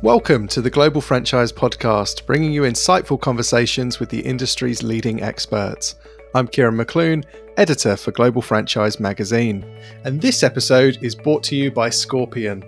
Welcome 0.00 0.46
to 0.48 0.60
the 0.60 0.70
Global 0.70 1.00
Franchise 1.00 1.52
Podcast, 1.52 2.24
bringing 2.24 2.52
you 2.52 2.62
insightful 2.62 3.20
conversations 3.20 3.98
with 3.98 4.08
the 4.10 4.20
industry's 4.20 4.80
leading 4.80 5.24
experts. 5.24 5.96
I'm 6.36 6.46
Kieran 6.46 6.76
McClune, 6.76 7.24
editor 7.56 7.96
for 7.96 8.12
Global 8.12 8.40
Franchise 8.40 9.00
Magazine, 9.00 9.66
and 10.04 10.20
this 10.22 10.44
episode 10.44 10.98
is 11.02 11.16
brought 11.16 11.42
to 11.44 11.56
you 11.56 11.72
by 11.72 11.90
Scorpion. 11.90 12.62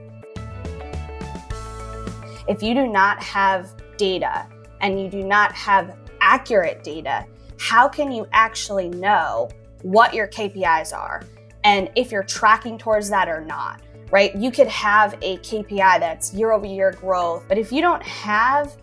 If 2.48 2.64
you 2.64 2.74
do 2.74 2.88
not 2.88 3.22
have 3.22 3.76
data 3.96 4.48
and 4.80 5.00
you 5.00 5.08
do 5.08 5.22
not 5.22 5.52
have 5.52 5.96
accurate 6.20 6.82
data, 6.82 7.24
how 7.60 7.88
can 7.88 8.10
you 8.10 8.26
actually 8.32 8.88
know 8.88 9.48
what 9.82 10.14
your 10.14 10.26
KPIs 10.26 10.92
are 10.92 11.22
and 11.62 11.92
if 11.94 12.10
you're 12.10 12.24
tracking 12.24 12.76
towards 12.76 13.08
that 13.10 13.28
or 13.28 13.40
not? 13.44 13.82
Right? 14.10 14.34
You 14.34 14.50
could 14.50 14.68
have 14.68 15.14
a 15.22 15.38
KPI 15.38 16.00
that's 16.00 16.34
year 16.34 16.52
over 16.52 16.66
year 16.66 16.92
growth, 16.92 17.44
but 17.48 17.58
if 17.58 17.72
you 17.72 17.80
don't 17.80 18.02
have 18.02 18.76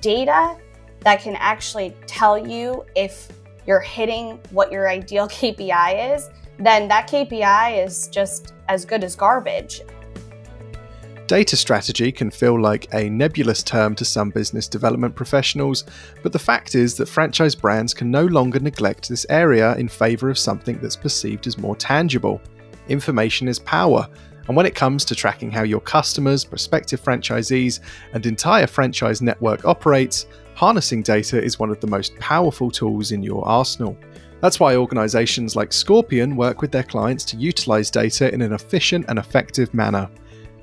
data 0.00 0.56
that 1.00 1.20
can 1.20 1.36
actually 1.36 1.94
tell 2.06 2.36
you 2.36 2.84
if 2.94 3.28
you're 3.66 3.80
hitting 3.80 4.40
what 4.50 4.70
your 4.72 4.88
ideal 4.88 5.28
KPI 5.28 6.14
is, 6.14 6.30
then 6.58 6.88
that 6.88 7.08
KPI 7.08 7.84
is 7.84 8.08
just 8.08 8.54
as 8.68 8.84
good 8.84 9.04
as 9.04 9.14
garbage. 9.14 9.82
Data 11.26 11.56
strategy 11.56 12.12
can 12.12 12.30
feel 12.30 12.60
like 12.60 12.86
a 12.94 13.10
nebulous 13.10 13.60
term 13.60 13.96
to 13.96 14.04
some 14.04 14.30
business 14.30 14.68
development 14.68 15.16
professionals, 15.16 15.82
but 16.22 16.32
the 16.32 16.38
fact 16.38 16.76
is 16.76 16.96
that 16.96 17.06
franchise 17.06 17.54
brands 17.56 17.92
can 17.92 18.12
no 18.12 18.26
longer 18.26 18.60
neglect 18.60 19.08
this 19.08 19.26
area 19.28 19.74
in 19.74 19.88
favour 19.88 20.30
of 20.30 20.38
something 20.38 20.78
that's 20.78 20.94
perceived 20.94 21.48
as 21.48 21.58
more 21.58 21.74
tangible. 21.74 22.40
Information 22.88 23.48
is 23.48 23.58
power, 23.58 24.08
and 24.48 24.56
when 24.56 24.66
it 24.66 24.74
comes 24.74 25.04
to 25.04 25.14
tracking 25.14 25.50
how 25.50 25.62
your 25.62 25.80
customers, 25.80 26.44
prospective 26.44 27.02
franchisees, 27.02 27.80
and 28.12 28.26
entire 28.26 28.66
franchise 28.66 29.22
network 29.22 29.64
operates, 29.64 30.26
harnessing 30.54 31.02
data 31.02 31.42
is 31.42 31.58
one 31.58 31.70
of 31.70 31.80
the 31.80 31.86
most 31.86 32.16
powerful 32.18 32.70
tools 32.70 33.12
in 33.12 33.22
your 33.22 33.46
arsenal. 33.46 33.96
That's 34.40 34.60
why 34.60 34.76
organizations 34.76 35.56
like 35.56 35.72
Scorpion 35.72 36.36
work 36.36 36.60
with 36.60 36.70
their 36.70 36.82
clients 36.82 37.24
to 37.26 37.36
utilize 37.36 37.90
data 37.90 38.32
in 38.32 38.42
an 38.42 38.52
efficient 38.52 39.06
and 39.08 39.18
effective 39.18 39.72
manner. 39.74 40.08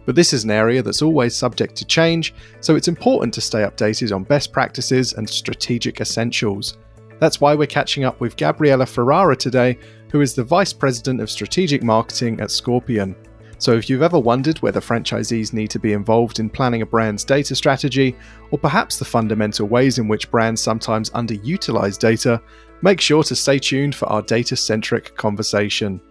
But 0.06 0.16
this 0.16 0.34
is 0.34 0.44
an 0.44 0.52
area 0.52 0.82
that's 0.82 1.02
always 1.02 1.36
subject 1.36 1.76
to 1.78 1.86
change, 1.86 2.34
so 2.60 2.76
it's 2.76 2.88
important 2.88 3.34
to 3.36 3.42
stay 3.42 3.60
updated 3.60 4.14
on 4.14 4.24
best 4.24 4.52
practices 4.52 5.14
and 5.14 5.30
strategic 5.30 6.02
essentials. 6.02 6.78
That's 7.20 7.40
why 7.40 7.56
we're 7.56 7.68
catching 7.68 8.04
up 8.04 8.20
with 8.20 8.36
Gabriella 8.36 8.86
Ferrara 8.86 9.36
today, 9.36 9.78
who 10.12 10.22
is 10.22 10.36
the 10.36 10.44
Vice 10.44 10.74
President 10.74 11.22
of 11.22 11.32
Strategic 11.32 11.82
Marketing 11.84 12.40
at 12.42 12.52
Scorpion. 12.52 13.16
So, 13.64 13.72
if 13.72 13.90
you've 13.90 14.02
ever 14.02 14.20
wondered 14.20 14.62
whether 14.62 14.82
franchisees 14.82 15.54
need 15.54 15.70
to 15.70 15.80
be 15.80 15.94
involved 15.94 16.38
in 16.38 16.50
planning 16.50 16.82
a 16.82 16.86
brand's 16.86 17.24
data 17.24 17.56
strategy, 17.56 18.14
or 18.52 18.60
perhaps 18.60 19.00
the 19.00 19.06
fundamental 19.06 19.70
ways 19.70 20.00
in 20.00 20.10
which 20.10 20.30
brands 20.30 20.62
sometimes 20.62 21.10
underutilize 21.12 21.98
data, 21.98 22.42
make 22.82 23.00
sure 23.00 23.24
to 23.24 23.34
stay 23.34 23.60
tuned 23.60 23.96
for 23.96 24.06
our 24.08 24.22
data 24.22 24.58
centric 24.58 25.16
conversation. 25.16 26.02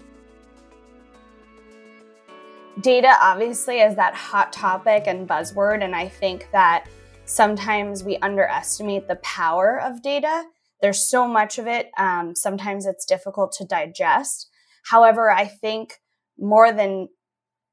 Data 2.80 3.18
obviously 3.20 3.80
is 3.80 3.96
that 3.96 4.14
hot 4.14 4.50
topic 4.50 5.02
and 5.06 5.28
buzzword, 5.28 5.84
and 5.84 5.94
I 5.94 6.08
think 6.08 6.48
that 6.52 6.86
sometimes 7.26 8.02
we 8.02 8.16
underestimate 8.22 9.08
the 9.08 9.16
power 9.16 9.78
of 9.78 10.00
data. 10.00 10.44
There's 10.80 11.06
so 11.06 11.28
much 11.28 11.58
of 11.58 11.66
it, 11.66 11.90
um, 11.98 12.34
sometimes 12.34 12.86
it's 12.86 13.04
difficult 13.04 13.52
to 13.58 13.66
digest. 13.66 14.48
However, 14.86 15.30
I 15.30 15.44
think 15.44 15.98
more 16.38 16.72
than 16.72 17.08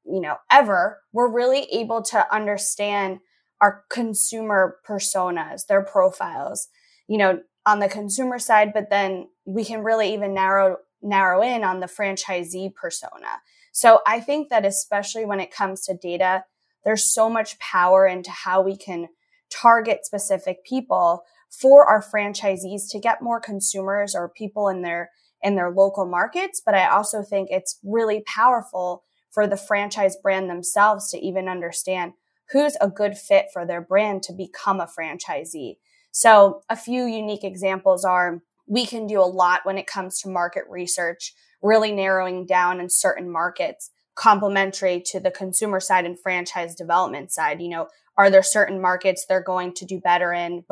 you 0.04 0.20
know, 0.20 0.36
ever, 0.50 1.00
we're 1.12 1.32
really 1.32 1.62
able 1.72 2.02
to 2.02 2.34
understand 2.34 3.20
our 3.60 3.84
consumer 3.90 4.76
personas, 4.88 5.66
their 5.66 5.84
profiles, 5.84 6.68
you 7.08 7.18
know, 7.18 7.40
on 7.66 7.78
the 7.78 7.88
consumer 7.88 8.38
side, 8.38 8.72
but 8.72 8.90
then 8.90 9.28
we 9.44 9.64
can 9.64 9.82
really 9.82 10.14
even 10.14 10.34
narrow 10.34 10.76
narrow 11.02 11.42
in 11.42 11.64
on 11.64 11.80
the 11.80 11.86
franchisee 11.86 12.74
persona. 12.74 13.40
So 13.72 14.00
I 14.06 14.20
think 14.20 14.50
that 14.50 14.66
especially 14.66 15.24
when 15.24 15.40
it 15.40 15.50
comes 15.50 15.82
to 15.84 15.96
data, 15.96 16.44
there's 16.84 17.12
so 17.12 17.30
much 17.30 17.58
power 17.58 18.06
into 18.06 18.30
how 18.30 18.62
we 18.62 18.76
can 18.76 19.08
target 19.50 20.04
specific 20.04 20.64
people 20.64 21.22
for 21.50 21.86
our 21.86 22.02
franchisees 22.02 22.82
to 22.90 23.00
get 23.00 23.22
more 23.22 23.40
consumers 23.40 24.14
or 24.14 24.28
people 24.28 24.68
in 24.68 24.82
their 24.82 25.10
in 25.42 25.56
their 25.56 25.70
local 25.70 26.04
markets, 26.04 26.60
but 26.64 26.74
I 26.74 26.86
also 26.88 27.22
think 27.22 27.48
it's 27.50 27.78
really 27.82 28.22
powerful 28.26 29.04
for 29.30 29.46
the 29.46 29.56
franchise 29.56 30.16
brand 30.22 30.50
themselves 30.50 31.10
to 31.10 31.18
even 31.18 31.48
understand 31.48 32.12
who's 32.52 32.76
a 32.80 32.88
good 32.88 33.16
fit 33.16 33.46
for 33.52 33.64
their 33.64 33.80
brand 33.80 34.22
to 34.24 34.32
become 34.32 34.80
a 34.80 34.86
franchisee. 34.86 35.76
So 36.12 36.62
a 36.68 36.76
few 36.76 37.04
unique 37.04 37.44
examples 37.44 38.04
are 38.04 38.42
we 38.66 38.86
can 38.86 39.06
do 39.06 39.20
a 39.20 39.22
lot 39.22 39.60
when 39.64 39.78
it 39.78 39.86
comes 39.86 40.20
to 40.20 40.28
market 40.28 40.64
research, 40.68 41.34
really 41.62 41.92
narrowing 41.92 42.46
down 42.46 42.80
in 42.80 42.88
certain 42.90 43.30
markets 43.30 43.90
complementary 44.16 45.02
to 45.06 45.20
the 45.20 45.30
consumer 45.30 45.80
side 45.80 46.04
and 46.04 46.18
franchise 46.20 46.74
development 46.74 47.32
side. 47.32 47.60
You 47.60 47.68
know, 47.68 47.88
are 48.16 48.30
there 48.30 48.42
certain 48.42 48.80
markets 48.80 49.24
they're 49.26 49.42
going 49.42 49.72
to 49.74 49.86
do 49.86 49.98
better 50.00 50.32
in 50.32 50.64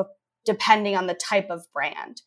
depending 0.44 0.96
on 0.96 1.06
the 1.06 1.14
type 1.14 1.48
of 1.48 1.64
brand? 1.72 2.22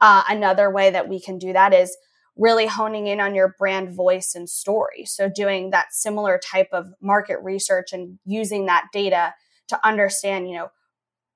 Uh, 0.00 0.22
another 0.28 0.70
way 0.70 0.90
that 0.90 1.08
we 1.08 1.20
can 1.20 1.38
do 1.38 1.52
that 1.52 1.74
is 1.74 1.96
really 2.36 2.66
honing 2.66 3.06
in 3.06 3.20
on 3.20 3.34
your 3.34 3.54
brand 3.58 3.94
voice 3.94 4.34
and 4.34 4.48
story. 4.48 5.04
So 5.04 5.28
doing 5.28 5.70
that 5.70 5.92
similar 5.92 6.38
type 6.38 6.68
of 6.72 6.88
market 7.00 7.38
research 7.42 7.92
and 7.92 8.18
using 8.24 8.66
that 8.66 8.86
data 8.92 9.34
to 9.68 9.86
understand, 9.86 10.48
you 10.48 10.56
know, 10.56 10.70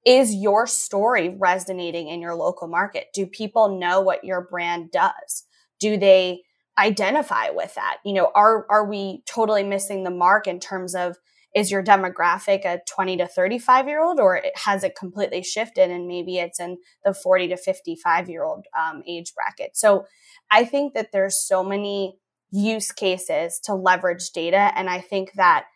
is 0.07 0.35
your 0.35 0.67
story 0.67 1.37
resonating 1.39 2.09
in 2.09 2.21
your 2.21 2.35
local 2.35 2.69
market? 2.69 3.09
Do 3.13 3.27
people 3.27 3.79
know 3.79 4.01
what 4.01 4.25
your 4.25 4.47
brand 4.49 4.91
does? 4.93 5.45
Do 5.81 5.99
they 5.99 6.43
identify 6.79 7.51
with 7.51 7.75
that? 7.75 7.99
You 8.05 8.15
know, 8.15 8.31
are 8.35 8.67
are 8.71 8.89
we 8.89 9.23
totally 9.27 9.65
missing 9.65 10.05
the 10.05 10.11
mark 10.11 10.47
in 10.47 10.61
terms 10.61 10.95
of 10.95 11.17
is 11.57 11.71
your 11.71 11.83
demographic 11.83 12.65
a 12.65 12.81
20 12.89 13.17
to 13.17 13.27
35 13.27 13.89
year 13.89 14.01
old 14.01 14.21
or 14.21 14.43
has 14.55 14.85
it 14.85 14.95
completely 14.95 15.43
shifted 15.43 15.91
and 15.91 16.07
maybe 16.07 16.37
it's 16.37 16.61
in 16.61 16.77
the 17.05 17.13
40 17.13 17.49
to 17.49 17.57
55 17.57 18.29
year 18.29 18.45
old 18.45 18.67
um, 18.79 19.03
age 19.09 19.33
bracket 19.35 19.77
so 19.77 20.05
I 20.51 20.65
think 20.65 20.95
that 20.95 21.13
there's 21.13 21.37
so 21.37 21.65
many 21.65 22.19
use 22.51 22.93
cases 22.93 23.61
to 23.65 23.75
leverage 23.75 24.31
data. 24.31 24.73
And 24.77 24.89
I 24.89 25.01
think 25.01 25.33
that, 25.35 25.67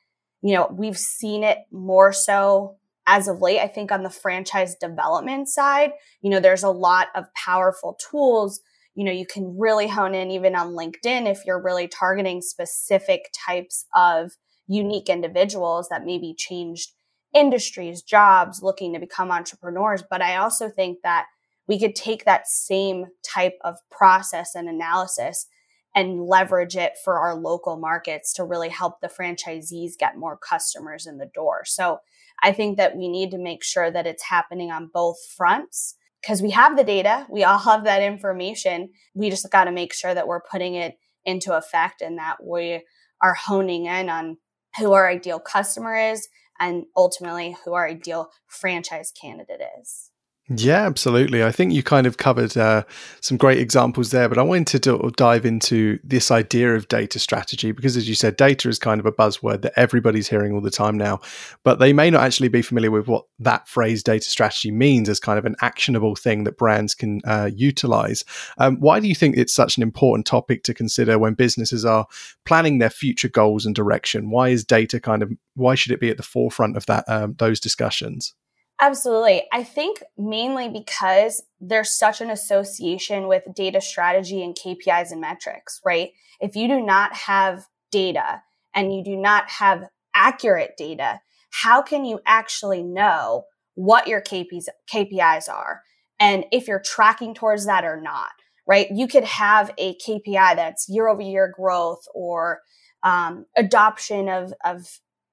you 0.42 0.54
know, 0.54 0.68
we've 0.72 0.98
seen 0.98 1.44
it 1.44 1.58
more 1.72 2.12
so 2.12 2.76
as 3.06 3.28
of 3.28 3.40
late. 3.40 3.60
I 3.60 3.66
think 3.66 3.90
on 3.90 4.02
the 4.02 4.10
franchise 4.10 4.76
development 4.76 5.48
side, 5.48 5.92
you 6.22 6.30
know, 6.30 6.40
there's 6.40 6.62
a 6.62 6.70
lot 6.70 7.08
of 7.14 7.26
powerful 7.34 7.98
tools. 8.10 8.60
You 8.94 9.04
know, 9.04 9.12
you 9.12 9.26
can 9.26 9.56
really 9.58 9.88
hone 9.88 10.14
in 10.14 10.30
even 10.30 10.54
on 10.54 10.74
LinkedIn 10.74 11.28
if 11.30 11.40
you're 11.44 11.62
really 11.62 11.88
targeting 11.88 12.40
specific 12.40 13.30
types 13.46 13.86
of 13.94 14.32
unique 14.70 15.08
individuals 15.08 15.88
that 15.88 16.04
maybe 16.04 16.32
changed 16.32 16.92
industries, 17.34 18.02
jobs, 18.02 18.62
looking 18.62 18.92
to 18.92 19.00
become 19.00 19.30
entrepreneurs. 19.30 20.02
But 20.08 20.22
I 20.22 20.36
also 20.36 20.68
think 20.68 20.98
that 21.02 21.26
we 21.66 21.78
could 21.78 21.94
take 21.94 22.24
that 22.24 22.48
same 22.48 23.06
type 23.22 23.58
of 23.62 23.78
process 23.90 24.54
and 24.54 24.68
analysis 24.68 25.46
and 25.94 26.22
leverage 26.22 26.76
it 26.76 26.92
for 27.04 27.18
our 27.18 27.34
local 27.34 27.76
markets 27.76 28.32
to 28.34 28.44
really 28.44 28.68
help 28.68 29.00
the 29.00 29.08
franchisees 29.08 29.98
get 29.98 30.16
more 30.16 30.36
customers 30.36 31.06
in 31.06 31.18
the 31.18 31.30
door. 31.34 31.64
So 31.64 31.98
I 32.42 32.52
think 32.52 32.76
that 32.76 32.96
we 32.96 33.08
need 33.08 33.32
to 33.32 33.38
make 33.38 33.64
sure 33.64 33.90
that 33.90 34.06
it's 34.06 34.22
happening 34.22 34.70
on 34.70 34.90
both 34.92 35.16
fronts 35.36 35.96
because 36.22 36.42
we 36.42 36.50
have 36.50 36.76
the 36.76 36.84
data, 36.84 37.26
we 37.28 37.42
all 37.42 37.58
have 37.58 37.84
that 37.84 38.02
information. 38.02 38.90
We 39.14 39.30
just 39.30 39.50
got 39.50 39.64
to 39.64 39.72
make 39.72 39.92
sure 39.92 40.14
that 40.14 40.28
we're 40.28 40.42
putting 40.42 40.74
it 40.74 40.96
into 41.24 41.56
effect 41.56 42.02
and 42.02 42.18
that 42.18 42.36
we 42.44 42.82
are 43.22 43.34
honing 43.34 43.86
in 43.86 44.08
on 44.08 44.36
who 44.78 44.92
our 44.92 45.08
ideal 45.08 45.40
customer 45.40 45.96
is 45.96 46.28
and 46.58 46.84
ultimately 46.96 47.56
who 47.64 47.72
our 47.72 47.88
ideal 47.88 48.30
franchise 48.46 49.12
candidate 49.12 49.60
is. 49.80 50.09
Yeah, 50.52 50.84
absolutely. 50.84 51.44
I 51.44 51.52
think 51.52 51.72
you 51.72 51.84
kind 51.84 52.08
of 52.08 52.16
covered 52.16 52.56
uh, 52.56 52.82
some 53.20 53.36
great 53.36 53.58
examples 53.58 54.10
there, 54.10 54.28
but 54.28 54.36
I 54.36 54.42
wanted 54.42 54.82
to 54.82 55.12
dive 55.16 55.46
into 55.46 56.00
this 56.02 56.32
idea 56.32 56.74
of 56.74 56.88
data 56.88 57.20
strategy 57.20 57.70
because, 57.70 57.96
as 57.96 58.08
you 58.08 58.16
said, 58.16 58.34
data 58.34 58.68
is 58.68 58.76
kind 58.76 58.98
of 58.98 59.06
a 59.06 59.12
buzzword 59.12 59.62
that 59.62 59.74
everybody's 59.76 60.28
hearing 60.28 60.52
all 60.52 60.60
the 60.60 60.68
time 60.68 60.98
now, 60.98 61.20
but 61.62 61.78
they 61.78 61.92
may 61.92 62.10
not 62.10 62.24
actually 62.24 62.48
be 62.48 62.62
familiar 62.62 62.90
with 62.90 63.06
what 63.06 63.26
that 63.38 63.68
phrase 63.68 64.02
data 64.02 64.28
strategy 64.28 64.72
means 64.72 65.08
as 65.08 65.20
kind 65.20 65.38
of 65.38 65.44
an 65.44 65.54
actionable 65.60 66.16
thing 66.16 66.42
that 66.42 66.58
brands 66.58 66.96
can 66.96 67.20
uh, 67.26 67.48
utilize. 67.54 68.24
Um, 68.58 68.80
why 68.80 68.98
do 68.98 69.06
you 69.06 69.14
think 69.14 69.36
it's 69.36 69.54
such 69.54 69.76
an 69.76 69.84
important 69.84 70.26
topic 70.26 70.64
to 70.64 70.74
consider 70.74 71.16
when 71.16 71.34
businesses 71.34 71.84
are 71.84 72.06
planning 72.44 72.78
their 72.80 72.90
future 72.90 73.28
goals 73.28 73.66
and 73.66 73.74
direction? 73.76 74.30
Why 74.30 74.48
is 74.48 74.64
data 74.64 74.98
kind 74.98 75.22
of 75.22 75.30
why 75.54 75.76
should 75.76 75.92
it 75.92 76.00
be 76.00 76.10
at 76.10 76.16
the 76.16 76.24
forefront 76.24 76.76
of 76.76 76.86
that 76.86 77.04
um, 77.06 77.36
those 77.38 77.60
discussions? 77.60 78.34
Absolutely. 78.80 79.42
I 79.52 79.62
think 79.62 80.02
mainly 80.16 80.68
because 80.68 81.42
there's 81.60 81.90
such 81.90 82.20
an 82.20 82.30
association 82.30 83.28
with 83.28 83.42
data 83.54 83.80
strategy 83.80 84.42
and 84.42 84.56
KPIs 84.56 85.12
and 85.12 85.20
metrics, 85.20 85.80
right? 85.84 86.10
If 86.40 86.56
you 86.56 86.66
do 86.66 86.80
not 86.80 87.14
have 87.14 87.66
data 87.90 88.42
and 88.74 88.94
you 88.94 89.04
do 89.04 89.16
not 89.16 89.50
have 89.50 89.84
accurate 90.14 90.72
data, 90.78 91.20
how 91.52 91.82
can 91.82 92.04
you 92.06 92.20
actually 92.26 92.82
know 92.82 93.44
what 93.74 94.08
your 94.08 94.22
KPIs, 94.22 94.66
KPIs 94.92 95.48
are 95.50 95.82
and 96.18 96.44
if 96.52 96.66
you're 96.66 96.82
tracking 96.84 97.34
towards 97.34 97.66
that 97.66 97.84
or 97.84 98.00
not, 98.00 98.30
right? 98.66 98.86
You 98.90 99.08
could 99.08 99.24
have 99.24 99.72
a 99.78 99.96
KPI 99.96 100.56
that's 100.56 100.88
year 100.88 101.08
over 101.08 101.22
year 101.22 101.52
growth 101.54 102.02
or 102.14 102.60
um, 103.02 103.46
adoption 103.56 104.28
of, 104.28 104.52
of 104.64 104.86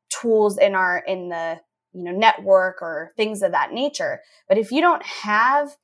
tools 0.10 0.58
in 0.58 0.76
our, 0.76 1.04
in 1.08 1.30
the, 1.30 1.60
you 1.98 2.04
know, 2.04 2.12
network 2.12 2.82
or 2.82 3.12
things 3.18 3.42
of 3.42 3.52
that 3.52 3.74
nature. 3.74 4.22
But 4.48 4.60
if 4.60 4.72
you 4.72 4.82
don't 4.82 5.04
have 5.04 5.76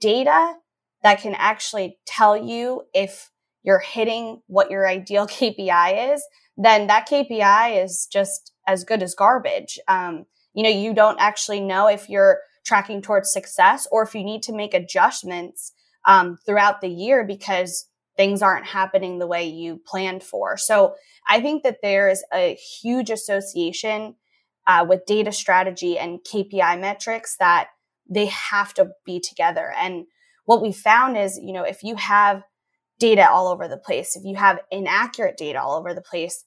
data 0.00 0.54
that 1.02 1.20
can 1.20 1.34
actually 1.36 1.98
tell 2.04 2.36
you 2.36 2.82
if 2.92 3.30
you're 3.62 3.78
hitting 3.78 4.42
what 4.48 4.70
your 4.70 4.88
ideal 4.88 5.26
KPI 5.28 6.14
is, 6.14 6.24
then 6.56 6.88
that 6.88 7.08
KPI 7.08 7.82
is 7.82 8.08
just 8.12 8.52
as 8.66 8.84
good 8.84 9.02
as 9.02 9.14
garbage. 9.14 9.78
Um, 9.88 10.26
you 10.52 10.62
know, 10.62 10.68
you 10.68 10.94
don't 10.94 11.20
actually 11.20 11.60
know 11.60 11.86
if 11.86 12.08
you're 12.08 12.40
tracking 12.64 13.02
towards 13.02 13.32
success 13.32 13.86
or 13.90 14.02
if 14.02 14.14
you 14.14 14.24
need 14.24 14.42
to 14.44 14.52
make 14.52 14.74
adjustments 14.74 15.72
um, 16.06 16.38
throughout 16.44 16.80
the 16.80 16.88
year 16.88 17.24
because 17.24 17.86
things 18.16 18.42
aren't 18.42 18.66
happening 18.66 19.18
the 19.18 19.26
way 19.26 19.44
you 19.44 19.80
planned 19.86 20.22
for. 20.22 20.56
So 20.56 20.94
I 21.26 21.40
think 21.40 21.62
that 21.62 21.78
there 21.82 22.08
is 22.08 22.24
a 22.32 22.54
huge 22.54 23.10
association 23.10 24.16
uh, 24.66 24.84
with 24.88 25.06
data 25.06 25.32
strategy 25.32 25.98
and 25.98 26.20
KPI 26.20 26.80
metrics 26.80 27.36
that 27.38 27.68
they 28.08 28.26
have 28.26 28.74
to 28.74 28.90
be 29.04 29.20
together. 29.20 29.72
And 29.76 30.06
what 30.44 30.62
we 30.62 30.72
found 30.72 31.16
is, 31.16 31.38
you 31.42 31.52
know, 31.52 31.64
if 31.64 31.82
you 31.82 31.96
have 31.96 32.42
data 32.98 33.28
all 33.28 33.48
over 33.48 33.68
the 33.68 33.76
place, 33.76 34.16
if 34.16 34.24
you 34.24 34.36
have 34.36 34.60
inaccurate 34.70 35.36
data 35.36 35.60
all 35.60 35.76
over 35.76 35.94
the 35.94 36.02
place, 36.02 36.44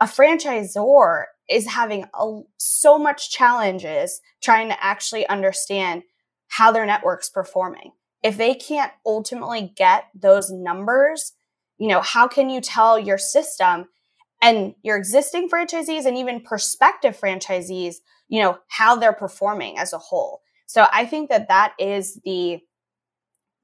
a 0.00 0.06
franchisor 0.06 1.24
is 1.48 1.68
having 1.68 2.04
a, 2.14 2.40
so 2.56 2.98
much 2.98 3.30
challenges 3.30 4.20
trying 4.42 4.68
to 4.68 4.84
actually 4.84 5.26
understand 5.26 6.02
how 6.48 6.72
their 6.72 6.86
network's 6.86 7.30
performing. 7.30 7.92
If 8.22 8.36
they 8.36 8.54
can't 8.54 8.92
ultimately 9.04 9.72
get 9.76 10.04
those 10.14 10.50
numbers, 10.50 11.32
you 11.78 11.88
know, 11.88 12.00
how 12.00 12.28
can 12.28 12.48
you 12.48 12.60
tell 12.60 12.98
your 12.98 13.18
system 13.18 13.86
and 14.44 14.74
your 14.82 14.98
existing 14.98 15.48
franchisees 15.48 16.04
and 16.04 16.18
even 16.18 16.38
prospective 16.38 17.18
franchisees, 17.18 17.96
you 18.28 18.42
know, 18.42 18.58
how 18.68 18.94
they're 18.94 19.14
performing 19.14 19.78
as 19.78 19.94
a 19.94 19.98
whole? 19.98 20.42
So 20.66 20.86
I 20.92 21.06
think 21.06 21.30
that 21.30 21.48
that 21.48 21.72
is 21.78 22.20
the 22.26 22.60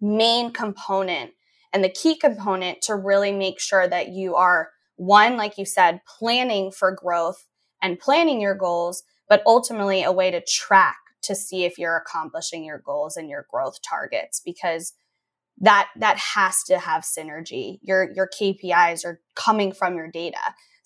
main 0.01 0.53
component 0.55 1.33
and 1.75 1.85
the 1.85 1.91
key 1.91 2.17
component 2.17 2.81
to 2.83 2.97
really 2.97 3.31
make 3.31 3.61
sure 3.61 3.87
that 3.87 4.09
you 4.09 4.37
are 4.37 4.71
one, 4.97 5.37
like 5.37 5.59
you 5.59 5.67
said, 5.67 6.01
planning 6.07 6.73
for 6.73 6.93
growth 6.93 7.47
and 7.83 7.99
planning 7.99 8.41
your 8.41 8.55
goals, 8.55 9.03
but 9.29 9.43
ultimately 9.45 10.03
a 10.03 10.13
way 10.13 10.31
to 10.31 10.41
track 10.41 10.97
to 11.23 11.35
see 11.35 11.65
if 11.65 11.79
you're 11.79 11.97
accomplishing 11.97 12.65
your 12.65 12.79
goals 12.79 13.19
and 13.19 13.29
your 13.29 13.47
growth 13.51 13.81
targets 13.83 14.41
because 14.43 14.95
that 15.59 15.89
that 15.97 16.17
has 16.17 16.63
to 16.65 16.79
have 16.79 17.03
synergy. 17.03 17.79
Your 17.83 18.11
your 18.15 18.29
KPIs 18.29 19.05
are 19.05 19.21
coming 19.35 19.73
from 19.73 19.95
your 19.97 20.11
data. 20.11 20.39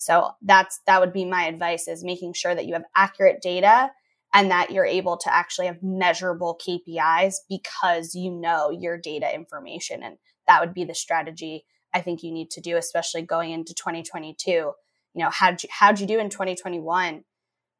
So 0.05 0.31
that's 0.41 0.79
that 0.87 0.99
would 0.99 1.13
be 1.13 1.25
my 1.25 1.45
advice 1.45 1.87
is 1.87 2.03
making 2.03 2.33
sure 2.33 2.53
that 2.53 2.65
you 2.65 2.73
have 2.73 2.85
accurate 2.95 3.41
data 3.41 3.91
and 4.33 4.51
that 4.51 4.71
you're 4.71 4.85
able 4.85 5.17
to 5.17 5.33
actually 5.33 5.67
have 5.67 5.81
measurable 5.81 6.59
KPIs 6.65 7.35
because 7.49 8.13
you 8.13 8.31
know 8.31 8.69
your 8.69 8.97
data 8.97 9.33
information 9.33 10.03
and 10.03 10.17
that 10.47 10.61
would 10.61 10.73
be 10.73 10.83
the 10.83 10.95
strategy 10.95 11.65
I 11.93 12.01
think 12.01 12.23
you 12.23 12.31
need 12.31 12.51
to 12.51 12.61
do 12.61 12.77
especially 12.77 13.21
going 13.21 13.51
into 13.51 13.73
2022 13.73 14.73
you 15.15 15.23
know, 15.23 15.29
how'd 15.31 15.63
you, 15.63 15.69
how'd 15.71 15.99
you 15.99 16.05
do 16.05 16.19
in 16.19 16.29
2021? 16.29 17.23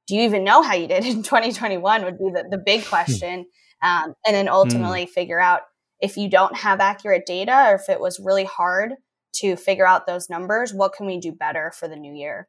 Do 0.07 0.16
you 0.16 0.22
even 0.22 0.44
know 0.44 0.62
how 0.62 0.74
you 0.74 0.88
did 0.88 1.06
in 1.06 1.22
2021 1.24 2.06
would 2.06 2.18
be 2.18 2.31
the, 2.33 2.45
the 2.50 2.57
big 2.57 2.81
hmm. 2.81 2.89
question. 2.89 3.45
Um, 3.83 4.16
and 4.25 4.36
then 4.36 4.48
ultimately 4.48 5.06
mm. 5.06 5.10
figure 5.10 5.39
out 5.39 5.62
if 6.00 6.16
you 6.16 6.30
don't 6.30 6.56
have 6.56 6.80
accurate 6.80 7.25
data 7.25 7.66
or 7.68 7.75
if 7.75 7.89
it 7.89 8.00
was 8.00 8.22
really 8.24 8.45
hard 8.45 8.94
to 9.36 9.56
figure 9.56 9.88
out 9.88 10.08
those 10.08 10.30
numbers, 10.30 10.74
what 10.74 10.94
can 10.94 11.06
we 11.06 11.20
do 11.20 11.32
better 11.32 11.72
for 11.72 11.88
the 11.88 11.96
new 11.96 12.14
year? 12.14 12.48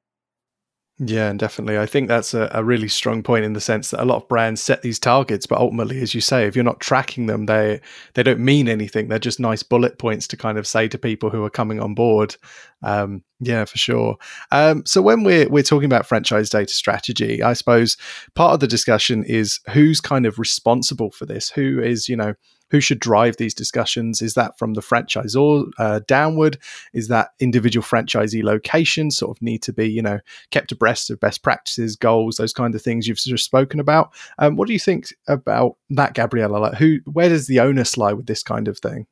Yeah, 0.98 1.28
and 1.28 1.38
definitely. 1.38 1.78
I 1.78 1.84
think 1.84 2.08
that's 2.08 2.32
a, 2.32 2.50
a, 2.54 2.64
really 2.64 2.88
strong 2.88 3.22
point 3.22 3.44
in 3.44 3.52
the 3.52 3.60
sense 3.60 3.90
that 3.90 4.02
a 4.02 4.06
lot 4.06 4.16
of 4.16 4.28
brands 4.28 4.62
set 4.62 4.80
these 4.80 4.98
targets, 4.98 5.44
but 5.44 5.58
ultimately, 5.58 6.00
as 6.00 6.14
you 6.14 6.22
say, 6.22 6.46
if 6.46 6.56
you're 6.56 6.64
not 6.64 6.80
tracking 6.80 7.26
them, 7.26 7.44
they 7.44 7.82
they 8.14 8.22
don't 8.22 8.40
mean 8.40 8.66
anything. 8.66 9.08
They're 9.08 9.18
just 9.18 9.38
nice 9.38 9.62
bullet 9.62 9.98
points 9.98 10.26
to 10.28 10.38
kind 10.38 10.56
of 10.56 10.66
say 10.66 10.88
to 10.88 10.96
people 10.96 11.28
who 11.28 11.44
are 11.44 11.50
coming 11.50 11.80
on 11.80 11.94
board. 11.94 12.36
Um, 12.82 13.22
yeah, 13.40 13.64
for 13.66 13.76
sure. 13.76 14.16
Um, 14.50 14.84
so 14.86 15.02
when 15.02 15.22
we're 15.22 15.48
we're 15.48 15.62
talking 15.62 15.86
about 15.86 16.06
franchise 16.06 16.48
data 16.48 16.72
strategy, 16.72 17.42
I 17.42 17.52
suppose 17.52 17.96
part 18.34 18.54
of 18.54 18.60
the 18.60 18.66
discussion 18.66 19.24
is 19.24 19.60
who's 19.70 20.00
kind 20.00 20.24
of 20.24 20.38
responsible 20.38 21.10
for 21.10 21.26
this. 21.26 21.50
Who 21.50 21.80
is 21.80 22.08
you 22.08 22.16
know 22.16 22.34
who 22.70 22.80
should 22.80 22.98
drive 22.98 23.36
these 23.36 23.54
discussions? 23.54 24.22
Is 24.22 24.34
that 24.34 24.58
from 24.58 24.74
the 24.74 24.80
franchisor 24.80 25.70
uh, 25.78 26.00
downward? 26.06 26.58
Is 26.92 27.08
that 27.08 27.30
individual 27.38 27.84
franchisee 27.84 28.42
locations 28.42 29.16
sort 29.16 29.36
of 29.36 29.42
need 29.42 29.62
to 29.62 29.72
be, 29.72 29.88
you 29.88 30.02
know, 30.02 30.18
kept 30.50 30.72
abreast 30.72 31.10
of 31.10 31.20
best 31.20 31.42
practices, 31.42 31.96
goals, 31.96 32.36
those 32.36 32.52
kind 32.52 32.74
of 32.74 32.82
things 32.82 33.06
you've 33.06 33.18
just 33.18 33.44
spoken 33.44 33.80
about? 33.80 34.12
Um, 34.38 34.56
what 34.56 34.66
do 34.66 34.72
you 34.72 34.80
think 34.80 35.08
about 35.28 35.76
that, 35.90 36.14
Gabriella? 36.14 36.58
Like, 36.58 36.74
who, 36.74 36.98
where 37.04 37.28
does 37.28 37.46
the 37.46 37.60
onus 37.60 37.96
lie 37.96 38.12
with 38.12 38.26
this 38.26 38.42
kind 38.42 38.66
of 38.66 38.78
thing? 38.78 39.06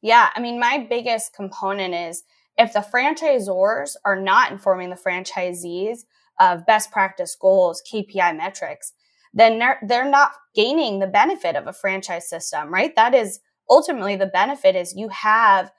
Yeah, 0.00 0.30
I 0.34 0.40
mean, 0.40 0.58
my 0.58 0.84
biggest 0.90 1.32
component 1.32 1.94
is 1.94 2.24
if 2.56 2.72
the 2.72 2.80
franchisors 2.80 3.96
are 4.04 4.20
not 4.20 4.52
informing 4.52 4.90
the 4.90 4.96
franchisees 4.96 6.00
of 6.40 6.66
best 6.66 6.90
practice 6.90 7.36
goals, 7.40 7.82
KPI 7.92 8.36
metrics, 8.36 8.92
then 9.34 9.58
they're, 9.58 9.78
they're 9.86 10.08
not 10.08 10.32
gaining 10.54 10.98
the 10.98 11.06
benefit 11.06 11.56
of 11.56 11.66
a 11.66 11.72
franchise 11.72 12.28
system, 12.28 12.72
right? 12.72 12.94
That 12.96 13.14
is 13.14 13.40
ultimately 13.68 14.16
the 14.16 14.26
benefit 14.26 14.76
is 14.76 14.94
you 14.94 15.08
have 15.08 15.70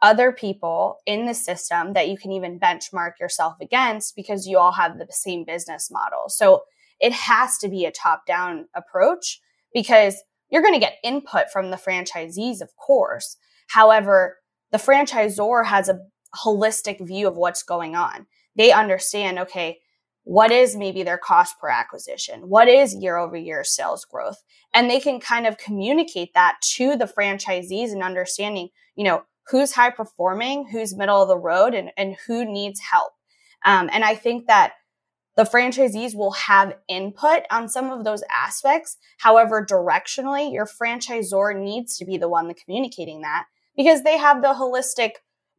other 0.00 0.32
people 0.32 0.96
in 1.06 1.26
the 1.26 1.34
system 1.34 1.92
that 1.92 2.08
you 2.08 2.16
can 2.16 2.32
even 2.32 2.58
benchmark 2.58 3.12
yourself 3.20 3.54
against 3.60 4.16
because 4.16 4.46
you 4.46 4.58
all 4.58 4.72
have 4.72 4.98
the 4.98 5.06
same 5.10 5.44
business 5.44 5.90
model. 5.90 6.24
So 6.28 6.62
it 6.98 7.12
has 7.12 7.58
to 7.58 7.68
be 7.68 7.84
a 7.84 7.92
top 7.92 8.26
down 8.26 8.66
approach 8.74 9.40
because 9.72 10.16
you're 10.50 10.62
going 10.62 10.74
to 10.74 10.80
get 10.80 10.98
input 11.04 11.50
from 11.52 11.70
the 11.70 11.76
franchisees, 11.76 12.60
of 12.60 12.70
course. 12.76 13.36
However, 13.68 14.38
the 14.72 14.78
franchisor 14.78 15.66
has 15.66 15.88
a 15.88 16.00
holistic 16.34 17.04
view 17.06 17.28
of 17.28 17.36
what's 17.36 17.62
going 17.62 17.94
on. 17.94 18.26
They 18.56 18.72
understand, 18.72 19.38
okay, 19.38 19.78
what 20.24 20.52
is 20.52 20.76
maybe 20.76 21.02
their 21.02 21.18
cost 21.18 21.58
per 21.60 21.68
acquisition? 21.68 22.48
What 22.48 22.68
is 22.68 22.94
year 22.94 23.16
over 23.16 23.36
year 23.36 23.64
sales 23.64 24.04
growth? 24.04 24.42
And 24.72 24.88
they 24.88 25.00
can 25.00 25.20
kind 25.20 25.46
of 25.46 25.58
communicate 25.58 26.34
that 26.34 26.58
to 26.74 26.96
the 26.96 27.06
franchisees 27.06 27.90
and 27.92 28.02
understanding, 28.02 28.68
you 28.94 29.04
know, 29.04 29.24
who's 29.48 29.72
high 29.72 29.90
performing, 29.90 30.68
who's 30.70 30.96
middle 30.96 31.22
of 31.22 31.28
the 31.28 31.38
road, 31.38 31.74
and, 31.74 31.90
and 31.96 32.16
who 32.26 32.44
needs 32.44 32.80
help. 32.80 33.12
Um, 33.64 33.90
and 33.92 34.04
I 34.04 34.14
think 34.14 34.46
that 34.46 34.74
the 35.36 35.44
franchisees 35.44 36.14
will 36.14 36.32
have 36.32 36.76
input 36.88 37.42
on 37.50 37.68
some 37.68 37.90
of 37.90 38.04
those 38.04 38.22
aspects. 38.32 38.98
However, 39.18 39.64
directionally, 39.64 40.52
your 40.52 40.66
franchisor 40.66 41.58
needs 41.58 41.96
to 41.98 42.04
be 42.04 42.18
the 42.18 42.28
one 42.28 42.52
communicating 42.54 43.22
that 43.22 43.46
because 43.76 44.02
they 44.02 44.18
have 44.18 44.42
the 44.42 44.48
holistic 44.48 45.12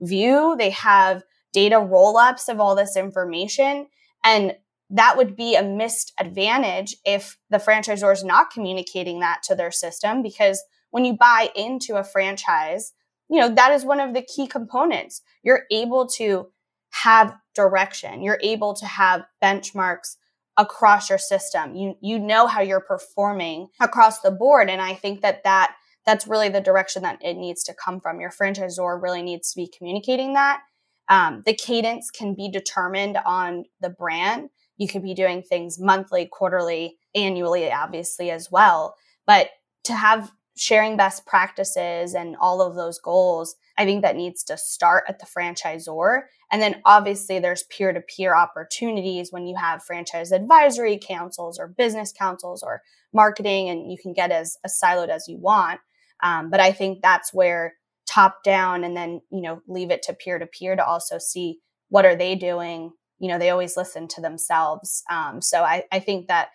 view, 0.04 0.56
they 0.58 0.70
have 0.72 1.24
data 1.54 1.80
roll 1.80 2.18
ups 2.18 2.50
of 2.50 2.60
all 2.60 2.76
this 2.76 2.98
information. 2.98 3.88
And 4.24 4.56
that 4.90 5.18
would 5.18 5.36
be 5.36 5.56
a 5.56 5.64
missed 5.64 6.14
advantage 6.20 6.96
if 7.06 7.38
the 7.50 7.58
franchisor 7.58 8.12
is 8.14 8.24
not 8.24 8.52
communicating 8.52 9.20
that 9.22 9.42
to 9.44 9.56
their 9.56 9.72
system 9.72 10.22
because 10.22 10.64
when 10.92 11.06
you 11.06 11.14
buy 11.14 11.50
into 11.56 11.96
a 11.96 12.04
franchise, 12.04 12.94
you 13.30 13.40
know, 13.40 13.50
that 13.50 13.72
is 13.72 13.84
one 13.84 14.00
of 14.00 14.14
the 14.14 14.22
key 14.22 14.46
components. 14.46 15.22
You're 15.42 15.64
able 15.72 16.08
to 16.18 16.50
have 16.92 17.36
direction. 17.56 18.22
You're 18.22 18.40
able 18.44 18.76
to 18.76 18.86
have 18.86 19.26
benchmarks 19.44 20.18
across 20.58 21.10
your 21.10 21.18
system. 21.18 21.76
You 21.76 21.96
you 22.00 22.20
know 22.20 22.46
how 22.46 22.62
you're 22.62 22.80
performing 22.80 23.70
across 23.80 24.20
the 24.20 24.30
board 24.30 24.70
and 24.70 24.82
I 24.82 24.94
think 24.94 25.22
that 25.22 25.44
that 25.44 25.76
that's 26.06 26.28
really 26.28 26.50
the 26.50 26.62
direction 26.62 27.04
that 27.04 27.20
it 27.24 27.36
needs 27.36 27.64
to 27.64 27.74
come 27.74 28.00
from. 28.00 28.20
Your 28.20 28.32
franchisor 28.32 29.02
really 29.02 29.22
needs 29.22 29.52
to 29.54 29.62
be 29.62 29.72
communicating 29.78 30.34
that 30.34 30.62
um, 31.10 31.44
the 31.46 31.54
cadence 31.54 32.10
can 32.10 32.34
be 32.34 32.50
determined 32.50 33.18
on 33.26 33.66
the 33.82 33.90
brand. 33.90 34.50
You 34.78 34.88
could 34.88 35.04
be 35.04 35.14
doing 35.14 35.44
things 35.44 35.80
monthly, 35.80 36.28
quarterly, 36.32 36.98
annually, 37.14 37.72
obviously, 37.72 38.32
as 38.32 38.50
well. 38.52 38.96
But 39.28 39.50
to 39.86 39.94
have 39.94 40.32
sharing 40.56 40.96
best 40.96 41.26
practices 41.26 42.14
and 42.14 42.36
all 42.40 42.62
of 42.62 42.76
those 42.76 43.00
goals, 43.00 43.56
I 43.78 43.86
think 43.86 44.04
that 44.04 44.16
needs 44.16 44.44
to 44.46 44.58
start 44.58 45.04
at 45.08 45.20
the 45.20 45.26
franchisor. 45.26 46.22
And 46.52 46.62
then 46.62 46.82
obviously 46.86 47.40
there's 47.40 47.64
peer 47.64 47.92
to 47.92 48.02
peer 48.02 48.36
opportunities 48.36 49.32
when 49.32 49.48
you 49.48 49.56
have 49.56 49.84
franchise 49.84 50.32
advisory 50.32 51.00
councils 51.00 51.60
or 51.60 51.68
business 51.68 52.12
councils 52.12 52.62
or 52.62 52.82
marketing, 53.14 53.70
and 53.70 53.92
you 53.92 53.98
can 54.02 54.14
get 54.14 54.32
as, 54.32 54.58
as 54.64 54.80
siloed 54.82 55.10
as 55.10 55.28
you 55.28 55.38
want. 55.38 55.80
Um, 56.24 56.50
but 56.50 56.60
I 56.60 56.72
think 56.72 57.02
that's 57.02 57.34
where 57.34 57.76
top 58.08 58.44
down 58.44 58.84
and 58.84 58.98
then 58.98 59.22
you 59.32 59.42
know 59.42 59.62
leave 59.68 59.92
it 59.92 60.04
to 60.04 60.14
peer 60.14 60.40
to 60.40 60.46
peer 60.46 60.76
to 60.76 60.86
also 60.86 61.18
see 61.18 61.60
what 61.90 62.06
are 62.06 62.16
they 62.16 62.36
doing 62.36 62.92
you 63.24 63.30
know, 63.30 63.40
they 63.40 63.52
always 63.52 63.78
listen 63.78 64.10
to 64.10 64.22
themselves. 64.22 65.02
Um, 65.10 65.42
so 65.42 65.64
I, 65.64 65.86
I 65.94 66.00
think 66.00 66.28
that 66.28 66.50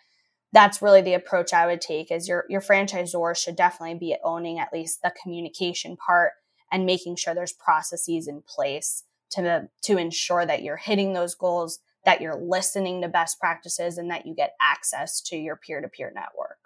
that's 0.52 0.82
really 0.82 1.00
the 1.00 1.14
approach 1.14 1.54
I 1.54 1.66
would 1.66 1.80
take 1.80 2.12
is 2.12 2.28
your 2.28 2.44
your 2.50 2.60
franchisor 2.60 3.34
should 3.34 3.56
definitely 3.56 3.98
be 3.98 4.16
owning 4.22 4.58
at 4.58 4.72
least 4.72 5.00
the 5.02 5.12
communication 5.22 5.96
part 5.96 6.32
and 6.70 6.84
making 6.84 7.16
sure 7.16 7.34
there's 7.34 7.54
processes 7.54 8.28
in 8.28 8.42
place 8.46 9.04
to 9.30 9.70
to 9.84 9.96
ensure 9.96 10.44
that 10.44 10.62
you're 10.62 10.76
hitting 10.76 11.14
those 11.14 11.34
goals, 11.34 11.78
that 12.04 12.20
you're 12.20 12.36
listening 12.36 13.00
to 13.00 13.08
best 13.08 13.40
practices 13.40 13.96
and 13.96 14.10
that 14.10 14.26
you 14.26 14.34
get 14.34 14.54
access 14.60 15.22
to 15.22 15.38
your 15.38 15.56
peer-to-peer 15.56 16.12
network. 16.14 16.58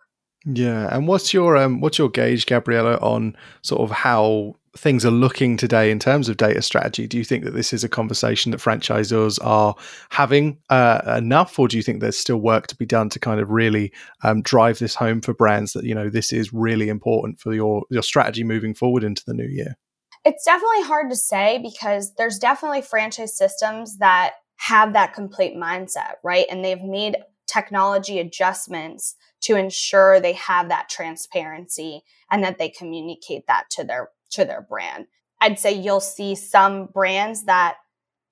Yeah, 0.44 0.88
and 0.90 1.06
what's 1.06 1.32
your 1.32 1.56
um 1.56 1.80
what's 1.80 1.98
your 1.98 2.08
gauge 2.08 2.46
Gabriella 2.46 2.96
on 2.96 3.36
sort 3.62 3.80
of 3.82 3.90
how 3.90 4.56
things 4.76 5.04
are 5.04 5.10
looking 5.10 5.56
today 5.56 5.90
in 5.90 5.98
terms 5.98 6.28
of 6.28 6.36
data 6.36 6.62
strategy? 6.62 7.06
Do 7.06 7.18
you 7.18 7.24
think 7.24 7.44
that 7.44 7.54
this 7.54 7.72
is 7.72 7.84
a 7.84 7.88
conversation 7.88 8.50
that 8.50 8.60
franchisors 8.60 9.38
are 9.42 9.74
having 10.10 10.58
uh, 10.70 11.14
enough, 11.18 11.58
or 11.58 11.68
do 11.68 11.76
you 11.76 11.82
think 11.82 12.00
there's 12.00 12.18
still 12.18 12.38
work 12.38 12.66
to 12.68 12.76
be 12.76 12.86
done 12.86 13.08
to 13.10 13.18
kind 13.18 13.40
of 13.40 13.50
really 13.50 13.92
um, 14.24 14.42
drive 14.42 14.78
this 14.78 14.94
home 14.94 15.20
for 15.20 15.34
brands 15.34 15.74
that 15.74 15.84
you 15.84 15.94
know 15.94 16.08
this 16.08 16.32
is 16.32 16.52
really 16.52 16.88
important 16.88 17.38
for 17.38 17.54
your 17.54 17.84
your 17.90 18.02
strategy 18.02 18.42
moving 18.42 18.74
forward 18.74 19.04
into 19.04 19.22
the 19.26 19.34
new 19.34 19.48
year? 19.48 19.76
It's 20.24 20.44
definitely 20.44 20.82
hard 20.82 21.10
to 21.10 21.16
say 21.16 21.58
because 21.58 22.14
there's 22.14 22.38
definitely 22.38 22.82
franchise 22.82 23.36
systems 23.36 23.98
that 23.98 24.34
have 24.56 24.92
that 24.92 25.14
complete 25.14 25.56
mindset, 25.56 26.14
right? 26.22 26.46
And 26.48 26.64
they've 26.64 26.82
made 26.82 27.16
technology 27.46 28.20
adjustments 28.20 29.16
to 29.42 29.56
ensure 29.56 30.20
they 30.20 30.32
have 30.34 30.68
that 30.68 30.88
transparency 30.88 32.02
and 32.30 32.42
that 32.44 32.58
they 32.58 32.68
communicate 32.68 33.46
that 33.46 33.64
to 33.70 33.84
their 33.84 34.10
to 34.30 34.44
their 34.44 34.62
brand. 34.62 35.06
I'd 35.40 35.58
say 35.58 35.72
you'll 35.72 36.00
see 36.00 36.34
some 36.34 36.86
brands 36.86 37.44
that 37.44 37.76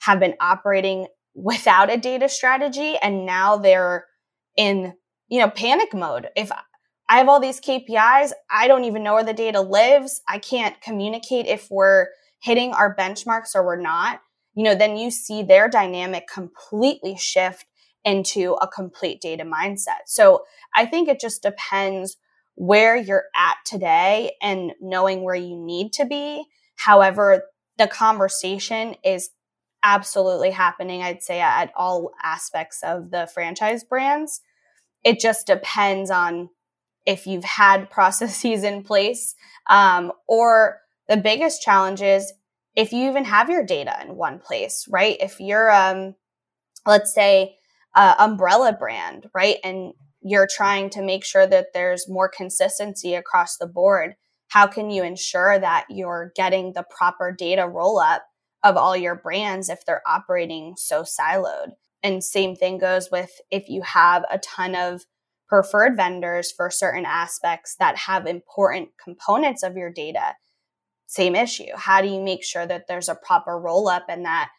have 0.02 0.20
been 0.20 0.34
operating 0.40 1.06
without 1.34 1.92
a 1.92 1.96
data 1.96 2.28
strategy 2.28 2.96
and 3.02 3.26
now 3.26 3.56
they're 3.56 4.06
in, 4.56 4.94
you 5.28 5.40
know, 5.40 5.50
panic 5.50 5.92
mode. 5.92 6.28
If 6.36 6.50
I 7.08 7.18
have 7.18 7.28
all 7.28 7.40
these 7.40 7.60
KPIs, 7.60 8.32
I 8.50 8.68
don't 8.68 8.84
even 8.84 9.02
know 9.02 9.14
where 9.14 9.24
the 9.24 9.32
data 9.32 9.60
lives. 9.60 10.22
I 10.28 10.38
can't 10.38 10.80
communicate 10.80 11.46
if 11.46 11.68
we're 11.70 12.06
hitting 12.40 12.72
our 12.72 12.94
benchmarks 12.94 13.54
or 13.54 13.64
we're 13.64 13.80
not. 13.80 14.20
You 14.54 14.64
know, 14.64 14.74
then 14.74 14.96
you 14.96 15.10
see 15.10 15.42
their 15.42 15.68
dynamic 15.68 16.28
completely 16.32 17.16
shift 17.16 17.66
into 18.04 18.54
a 18.54 18.68
complete 18.68 19.20
data 19.20 19.44
mindset. 19.44 20.06
So 20.06 20.44
I 20.74 20.86
think 20.86 21.08
it 21.08 21.20
just 21.20 21.42
depends 21.42 22.16
where 22.54 22.96
you're 22.96 23.24
at 23.34 23.56
today 23.64 24.32
and 24.42 24.72
knowing 24.80 25.22
where 25.22 25.34
you 25.34 25.56
need 25.56 25.92
to 25.94 26.04
be. 26.04 26.44
However, 26.76 27.44
the 27.78 27.86
conversation 27.86 28.94
is 29.04 29.30
absolutely 29.82 30.50
happening, 30.50 31.02
I'd 31.02 31.22
say, 31.22 31.40
at 31.40 31.72
all 31.74 32.12
aspects 32.22 32.82
of 32.82 33.10
the 33.10 33.28
franchise 33.32 33.84
brands. 33.84 34.42
It 35.04 35.20
just 35.20 35.46
depends 35.46 36.10
on 36.10 36.50
if 37.06 37.26
you've 37.26 37.44
had 37.44 37.90
processes 37.90 38.64
in 38.64 38.82
place 38.82 39.34
um, 39.68 40.12
or 40.26 40.80
the 41.08 41.16
biggest 41.16 41.62
challenge 41.62 42.02
is 42.02 42.32
if 42.76 42.92
you 42.92 43.08
even 43.08 43.24
have 43.24 43.50
your 43.50 43.64
data 43.64 43.94
in 44.02 44.14
one 44.14 44.38
place 44.38 44.86
right 44.88 45.16
if 45.20 45.40
you're 45.40 45.72
um, 45.72 46.14
let's 46.86 47.12
say 47.12 47.56
uh, 47.94 48.14
umbrella 48.18 48.72
brand 48.72 49.26
right 49.34 49.56
and 49.64 49.92
you're 50.22 50.48
trying 50.50 50.90
to 50.90 51.02
make 51.02 51.24
sure 51.24 51.46
that 51.46 51.68
there's 51.72 52.08
more 52.08 52.28
consistency 52.28 53.14
across 53.14 53.56
the 53.56 53.66
board, 53.66 54.14
how 54.48 54.66
can 54.66 54.90
you 54.90 55.02
ensure 55.02 55.58
that 55.58 55.86
you're 55.88 56.32
getting 56.36 56.72
the 56.72 56.84
proper 56.90 57.34
data 57.36 57.66
roll 57.66 57.98
up 57.98 58.24
of 58.62 58.76
all 58.76 58.96
your 58.96 59.14
brands 59.14 59.68
if 59.68 59.84
they're 59.86 60.02
operating 60.06 60.74
so 60.76 61.02
siloed? 61.02 61.70
And 62.02 62.22
same 62.22 62.56
thing 62.56 62.78
goes 62.78 63.10
with 63.10 63.30
if 63.50 63.68
you 63.68 63.82
have 63.82 64.24
a 64.30 64.38
ton 64.38 64.74
of 64.74 65.02
preferred 65.48 65.96
vendors 65.96 66.52
for 66.52 66.70
certain 66.70 67.04
aspects 67.04 67.76
that 67.78 67.96
have 67.96 68.26
important 68.26 68.90
components 69.02 69.62
of 69.62 69.76
your 69.76 69.90
data. 69.90 70.34
Same 71.06 71.34
issue. 71.34 71.72
How 71.74 72.00
do 72.00 72.08
you 72.08 72.20
make 72.20 72.44
sure 72.44 72.66
that 72.66 72.84
there's 72.88 73.08
a 73.08 73.16
proper 73.16 73.58
roll 73.58 73.88
up 73.88 74.04
and 74.08 74.24
that, 74.24 74.50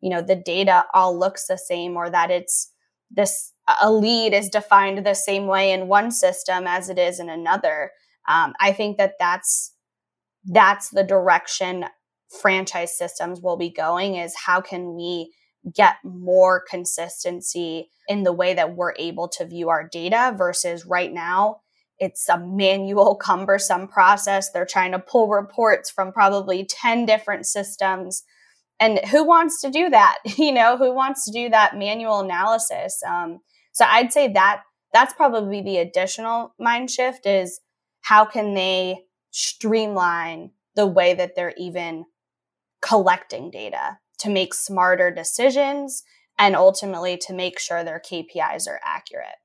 you 0.00 0.10
know, 0.10 0.22
the 0.22 0.34
data 0.34 0.84
all 0.92 1.16
looks 1.16 1.46
the 1.46 1.56
same 1.56 1.96
or 1.96 2.10
that 2.10 2.30
it's 2.30 2.69
this 3.10 3.52
a 3.80 3.92
lead 3.92 4.32
is 4.32 4.48
defined 4.48 5.04
the 5.04 5.14
same 5.14 5.46
way 5.46 5.72
in 5.72 5.88
one 5.88 6.10
system 6.10 6.66
as 6.66 6.88
it 6.88 6.98
is 6.98 7.20
in 7.20 7.28
another. 7.28 7.92
Um, 8.28 8.54
I 8.60 8.72
think 8.72 8.98
that 8.98 9.14
that's 9.18 9.74
that's 10.44 10.90
the 10.90 11.04
direction 11.04 11.84
franchise 12.40 12.96
systems 12.96 13.40
will 13.40 13.56
be 13.56 13.70
going. 13.70 14.16
Is 14.16 14.34
how 14.36 14.60
can 14.60 14.94
we 14.94 15.32
get 15.74 15.96
more 16.04 16.64
consistency 16.68 17.90
in 18.08 18.22
the 18.22 18.32
way 18.32 18.54
that 18.54 18.76
we're 18.76 18.94
able 18.98 19.28
to 19.28 19.46
view 19.46 19.68
our 19.68 19.86
data 19.86 20.34
versus 20.36 20.86
right 20.86 21.12
now 21.12 21.60
it's 21.98 22.30
a 22.30 22.38
manual 22.38 23.14
cumbersome 23.22 23.86
process 23.86 24.50
they're 24.50 24.64
trying 24.64 24.92
to 24.92 24.98
pull 24.98 25.28
reports 25.28 25.90
from 25.90 26.12
probably 26.12 26.64
10 26.64 27.04
different 27.04 27.44
systems 27.44 28.22
and 28.80 28.98
who 29.10 29.24
wants 29.24 29.60
to 29.60 29.70
do 29.70 29.90
that 29.90 30.18
you 30.36 30.52
know 30.52 30.76
who 30.76 30.92
wants 30.92 31.24
to 31.24 31.32
do 31.32 31.48
that 31.48 31.76
manual 31.76 32.20
analysis 32.20 33.00
um, 33.08 33.40
so 33.72 33.84
i'd 33.88 34.12
say 34.12 34.32
that 34.32 34.62
that's 34.92 35.14
probably 35.14 35.62
the 35.62 35.76
additional 35.76 36.54
mind 36.58 36.90
shift 36.90 37.26
is 37.26 37.60
how 38.02 38.24
can 38.24 38.54
they 38.54 38.98
streamline 39.30 40.50
the 40.74 40.86
way 40.86 41.14
that 41.14 41.36
they're 41.36 41.54
even 41.56 42.04
collecting 42.82 43.50
data 43.50 43.98
to 44.18 44.30
make 44.30 44.54
smarter 44.54 45.10
decisions 45.10 46.02
and 46.38 46.56
ultimately 46.56 47.16
to 47.18 47.32
make 47.32 47.58
sure 47.58 47.84
their 47.84 48.00
KPIs 48.00 48.66
are 48.66 48.80
accurate. 48.84 49.36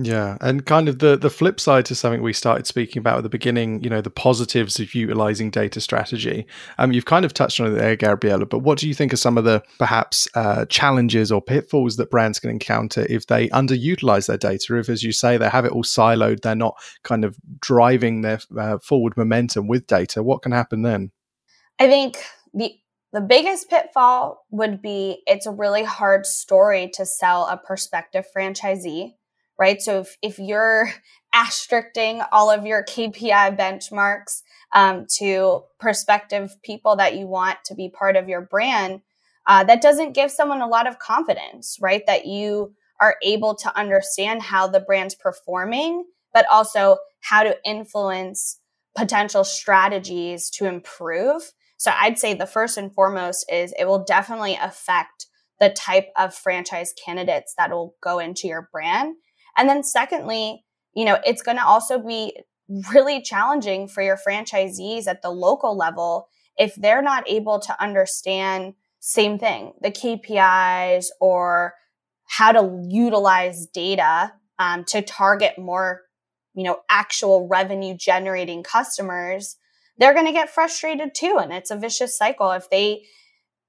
Yeah, 0.00 0.38
and 0.40 0.64
kind 0.64 0.88
of 0.88 1.00
the 1.00 1.16
the 1.16 1.28
flip 1.28 1.58
side 1.58 1.84
to 1.86 1.94
something 1.96 2.22
we 2.22 2.32
started 2.32 2.68
speaking 2.68 3.00
about 3.00 3.16
at 3.16 3.24
the 3.24 3.28
beginning, 3.28 3.82
you 3.82 3.90
know, 3.90 4.00
the 4.00 4.10
positives 4.10 4.78
of 4.78 4.94
utilizing 4.94 5.50
data 5.50 5.80
strategy. 5.80 6.46
Um, 6.78 6.92
you've 6.92 7.04
kind 7.04 7.24
of 7.24 7.34
touched 7.34 7.58
on 7.58 7.66
it 7.66 7.70
there, 7.70 7.96
Gabriella. 7.96 8.46
But 8.46 8.60
what 8.60 8.78
do 8.78 8.86
you 8.86 8.94
think 8.94 9.12
are 9.12 9.16
some 9.16 9.36
of 9.36 9.42
the 9.42 9.60
perhaps 9.80 10.28
uh, 10.36 10.66
challenges 10.66 11.32
or 11.32 11.42
pitfalls 11.42 11.96
that 11.96 12.12
brands 12.12 12.38
can 12.38 12.48
encounter 12.48 13.08
if 13.10 13.26
they 13.26 13.48
underutilize 13.48 14.28
their 14.28 14.38
data? 14.38 14.78
If, 14.78 14.88
as 14.88 15.02
you 15.02 15.10
say, 15.10 15.36
they 15.36 15.48
have 15.48 15.64
it 15.64 15.72
all 15.72 15.82
siloed, 15.82 16.42
they're 16.42 16.54
not 16.54 16.76
kind 17.02 17.24
of 17.24 17.36
driving 17.58 18.20
their 18.20 18.38
uh, 18.56 18.78
forward 18.78 19.16
momentum 19.16 19.66
with 19.66 19.88
data. 19.88 20.22
What 20.22 20.42
can 20.42 20.52
happen 20.52 20.82
then? 20.82 21.10
I 21.80 21.88
think 21.88 22.22
the 22.54 22.72
the 23.12 23.20
biggest 23.20 23.68
pitfall 23.68 24.44
would 24.52 24.80
be 24.80 25.22
it's 25.26 25.46
a 25.46 25.50
really 25.50 25.82
hard 25.82 26.24
story 26.24 26.88
to 26.94 27.04
sell 27.04 27.46
a 27.46 27.56
prospective 27.56 28.26
franchisee 28.36 29.14
right? 29.58 29.80
So 29.80 30.00
if, 30.00 30.16
if 30.22 30.38
you're 30.38 30.90
asterisking 31.34 32.22
all 32.32 32.50
of 32.50 32.64
your 32.64 32.84
KPI 32.84 33.58
benchmarks 33.58 34.42
um, 34.72 35.06
to 35.18 35.62
prospective 35.78 36.56
people 36.62 36.96
that 36.96 37.16
you 37.16 37.26
want 37.26 37.58
to 37.66 37.74
be 37.74 37.90
part 37.90 38.16
of 38.16 38.28
your 38.28 38.40
brand, 38.40 39.02
uh, 39.46 39.64
that 39.64 39.82
doesn't 39.82 40.14
give 40.14 40.30
someone 40.30 40.60
a 40.60 40.66
lot 40.66 40.86
of 40.86 40.98
confidence, 40.98 41.78
right? 41.80 42.02
That 42.06 42.26
you 42.26 42.74
are 43.00 43.16
able 43.22 43.54
to 43.56 43.76
understand 43.78 44.42
how 44.42 44.66
the 44.66 44.80
brand's 44.80 45.14
performing, 45.14 46.04
but 46.34 46.46
also 46.50 46.98
how 47.20 47.42
to 47.42 47.56
influence 47.64 48.60
potential 48.96 49.44
strategies 49.44 50.50
to 50.50 50.66
improve. 50.66 51.52
So 51.76 51.92
I'd 51.94 52.18
say 52.18 52.34
the 52.34 52.46
first 52.46 52.76
and 52.76 52.92
foremost 52.92 53.46
is 53.50 53.72
it 53.78 53.86
will 53.86 54.04
definitely 54.04 54.58
affect 54.60 55.26
the 55.60 55.70
type 55.70 56.08
of 56.16 56.34
franchise 56.34 56.92
candidates 57.04 57.54
that 57.56 57.70
will 57.70 57.94
go 58.02 58.18
into 58.18 58.48
your 58.48 58.68
brand 58.72 59.14
and 59.58 59.68
then 59.68 59.82
secondly, 59.82 60.64
you 60.94 61.04
know, 61.04 61.18
it's 61.26 61.42
going 61.42 61.56
to 61.58 61.64
also 61.64 61.98
be 61.98 62.34
really 62.92 63.20
challenging 63.20 63.88
for 63.88 64.02
your 64.02 64.16
franchisees 64.16 65.06
at 65.06 65.20
the 65.20 65.30
local 65.30 65.76
level 65.76 66.28
if 66.56 66.74
they're 66.74 67.02
not 67.02 67.28
able 67.28 67.60
to 67.60 67.82
understand 67.82 68.74
same 69.00 69.38
thing, 69.38 69.72
the 69.80 69.90
KPIs 69.90 71.06
or 71.20 71.74
how 72.26 72.52
to 72.52 72.84
utilize 72.88 73.66
data 73.66 74.32
um, 74.58 74.84
to 74.84 75.02
target 75.02 75.58
more, 75.58 76.02
you 76.54 76.64
know, 76.64 76.80
actual 76.90 77.46
revenue 77.48 77.96
generating 77.96 78.62
customers, 78.62 79.56
they're 79.98 80.14
going 80.14 80.26
to 80.26 80.32
get 80.32 80.50
frustrated 80.50 81.14
too. 81.14 81.38
And 81.40 81.52
it's 81.52 81.70
a 81.70 81.76
vicious 81.76 82.18
cycle. 82.18 82.50
If 82.50 82.68
they 82.70 83.04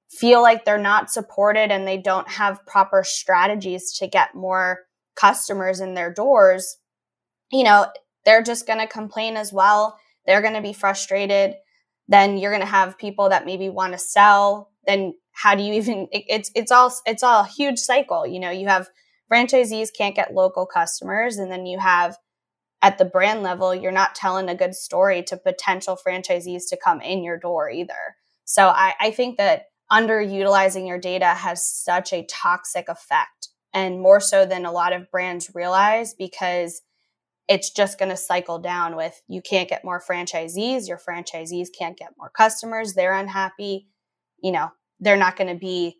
feel 0.09 0.41
like 0.41 0.65
they're 0.65 0.79
not 0.79 1.11
supported 1.11 1.71
and 1.71 1.87
they 1.87 1.97
don't 1.97 2.27
have 2.27 2.65
proper 2.65 3.03
strategies 3.03 3.93
to 3.99 4.07
get 4.07 4.33
more 4.33 4.79
customers 5.19 5.79
in 5.79 5.93
their 5.93 6.13
doors, 6.13 6.77
you 7.51 7.63
know, 7.63 7.87
they're 8.25 8.43
just 8.43 8.67
going 8.67 8.79
to 8.79 8.87
complain 8.87 9.37
as 9.37 9.51
well. 9.51 9.97
They're 10.25 10.41
going 10.41 10.53
to 10.53 10.61
be 10.61 10.73
frustrated. 10.73 11.55
Then 12.07 12.37
you're 12.37 12.51
going 12.51 12.61
to 12.61 12.67
have 12.67 12.97
people 12.97 13.29
that 13.29 13.45
maybe 13.45 13.69
want 13.69 13.93
to 13.93 13.99
sell. 13.99 14.71
Then 14.85 15.13
how 15.31 15.55
do 15.55 15.63
you 15.63 15.73
even 15.73 16.07
it, 16.11 16.25
it's 16.27 16.51
it's 16.55 16.71
all 16.71 16.93
it's 17.05 17.23
all 17.23 17.43
a 17.43 17.47
huge 17.47 17.79
cycle. 17.79 18.25
You 18.27 18.39
know, 18.39 18.51
you 18.51 18.67
have 18.67 18.89
franchisees 19.31 19.89
can't 19.95 20.15
get 20.15 20.33
local 20.33 20.65
customers 20.65 21.37
and 21.37 21.51
then 21.51 21.65
you 21.65 21.79
have 21.79 22.17
at 22.81 22.97
the 22.97 23.05
brand 23.05 23.43
level, 23.43 23.75
you're 23.75 23.91
not 23.91 24.15
telling 24.15 24.47
a 24.47 24.55
good 24.55 24.73
story 24.73 25.21
to 25.23 25.37
potential 25.37 25.97
franchisees 25.97 26.63
to 26.69 26.77
come 26.77 27.01
in 27.01 27.23
your 27.23 27.37
door 27.37 27.69
either. 27.69 28.15
So 28.45 28.67
I, 28.67 28.93
I 28.99 29.11
think 29.11 29.37
that 29.37 29.65
underutilizing 29.91 30.87
your 30.87 30.97
data 30.97 31.27
has 31.27 31.65
such 31.65 32.13
a 32.13 32.25
toxic 32.25 32.87
effect 32.87 33.48
and 33.73 34.01
more 34.01 34.19
so 34.19 34.45
than 34.45 34.65
a 34.65 34.71
lot 34.71 34.93
of 34.93 35.09
brands 35.11 35.51
realize 35.53 36.13
because 36.13 36.81
it's 37.47 37.71
just 37.71 37.97
going 37.97 38.09
to 38.09 38.17
cycle 38.17 38.59
down 38.59 38.95
with 38.95 39.21
you 39.27 39.41
can't 39.41 39.69
get 39.69 39.83
more 39.83 40.01
franchisees 40.01 40.87
your 40.87 40.97
franchisees 40.97 41.67
can't 41.77 41.97
get 41.97 42.13
more 42.17 42.29
customers 42.29 42.93
they're 42.93 43.13
unhappy 43.13 43.87
you 44.41 44.51
know 44.51 44.69
they're 44.99 45.17
not 45.17 45.35
going 45.35 45.51
to 45.51 45.59
be 45.59 45.97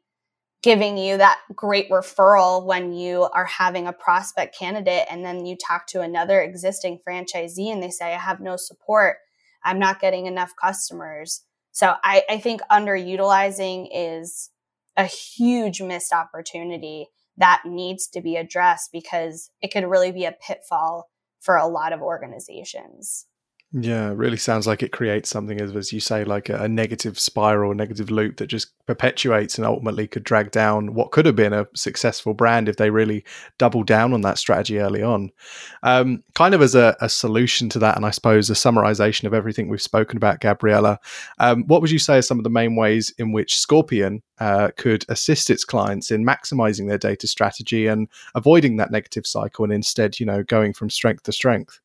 giving 0.62 0.98
you 0.98 1.18
that 1.18 1.40
great 1.56 1.90
referral 1.90 2.66
when 2.66 2.92
you 2.94 3.24
are 3.34 3.46
having 3.46 3.88
a 3.88 3.94
prospect 3.94 4.58
candidate 4.58 5.06
and 5.10 5.24
then 5.24 5.46
you 5.46 5.56
talk 5.56 5.88
to 5.88 6.02
another 6.02 6.42
existing 6.42 7.00
franchisee 7.08 7.72
and 7.72 7.82
they 7.82 7.90
say 7.90 8.14
i 8.14 8.18
have 8.18 8.40
no 8.40 8.56
support. 8.56 9.18
I'm 9.64 9.80
not 9.80 10.00
getting 10.00 10.26
enough 10.26 10.52
customers. 10.62 11.44
So 11.72 11.96
i, 12.04 12.24
I 12.30 12.40
think 12.40 12.62
underutilizing 12.72 13.88
is 13.94 14.50
a 14.98 15.06
huge 15.06 15.82
missed 15.82 16.12
opportunity 16.12 17.08
that 17.39 17.63
needs 17.65 18.08
to 18.08 18.22
be 18.22 18.36
addressed 18.36 18.91
because 18.91 19.50
it 19.62 19.69
could 19.69 19.86
really 19.86 20.12
be 20.12 20.25
a 20.25 20.31
pitfall 20.46 21.10
for 21.39 21.55
a 21.55 21.67
lot 21.67 21.93
of 21.93 22.01
organizations. 22.01 23.25
Yeah, 23.72 24.10
it 24.10 24.18
really 24.18 24.38
sounds 24.38 24.66
like 24.66 24.82
it 24.82 24.92
creates 24.92 25.30
something, 25.30 25.62
as, 25.62 25.76
as 25.76 25.94
you 25.94 26.00
say, 26.00 26.24
like 26.24 26.50
a, 26.50 26.64
a 26.64 26.68
negative 26.68 27.20
spiral, 27.20 27.72
a 27.72 27.76
negative 27.76 28.10
loop 28.10 28.38
that 28.38 28.48
just 28.48 28.72
perpetuates 28.88 29.60
and 29.60 29.68
ultimately 29.68 30.08
could 30.08 30.24
drag 30.24 30.50
down 30.50 30.96
what 30.96 31.12
could 31.12 31.28
have 31.28 31.36
been 31.36 31.54
a 31.54 31.68
successful 31.76 32.34
brand 32.34 32.68
if 32.68 32.78
they 32.78 32.90
really 32.90 33.24
doubled 33.60 33.86
down 33.86 34.12
on 34.12 34.22
that 34.22 34.40
strategy 34.40 34.80
early 34.80 35.04
on. 35.04 35.32
Um, 35.84 36.24
kind 36.34 36.56
of 36.56 36.64
as 36.64 36.74
a, 36.74 36.98
a, 37.00 37.08
solution 37.10 37.70
to 37.70 37.78
that, 37.78 37.96
and 37.96 38.08
I 38.08 38.10
suppose 38.10 38.50
a 38.50 38.54
summarization 38.54 39.26
of 39.26 39.36
everything 39.36 39.70
we've 39.70 39.80
spoken 39.80 40.18
about, 40.18 40.42
Gabriella, 40.42 40.98
um, 41.38 41.64
what 41.68 41.82
would 41.82 41.92
you 41.92 42.00
say 42.00 42.18
are 42.18 42.24
some 42.24 42.40
of 42.40 42.44
the 42.44 42.50
main 42.50 42.76
ways 42.76 43.14
in 43.20 43.34
which 43.34 43.60
Scorpion 43.60 44.24
uh, 44.40 44.70
could 44.78 45.06
assist 45.10 45.52
its 45.52 45.64
clients 45.64 46.10
in 46.10 46.26
maximizing 46.26 46.88
their 46.88 46.98
data 46.98 47.28
strategy 47.28 47.86
and 47.86 48.08
avoiding 48.34 48.78
that 48.78 48.90
negative 48.90 49.28
cycle 49.28 49.64
and 49.64 49.72
instead, 49.72 50.20
you 50.20 50.26
know, 50.26 50.42
going 50.42 50.74
from 50.74 50.90
strength 50.90 51.22
to 51.24 51.32
strength? 51.32 51.80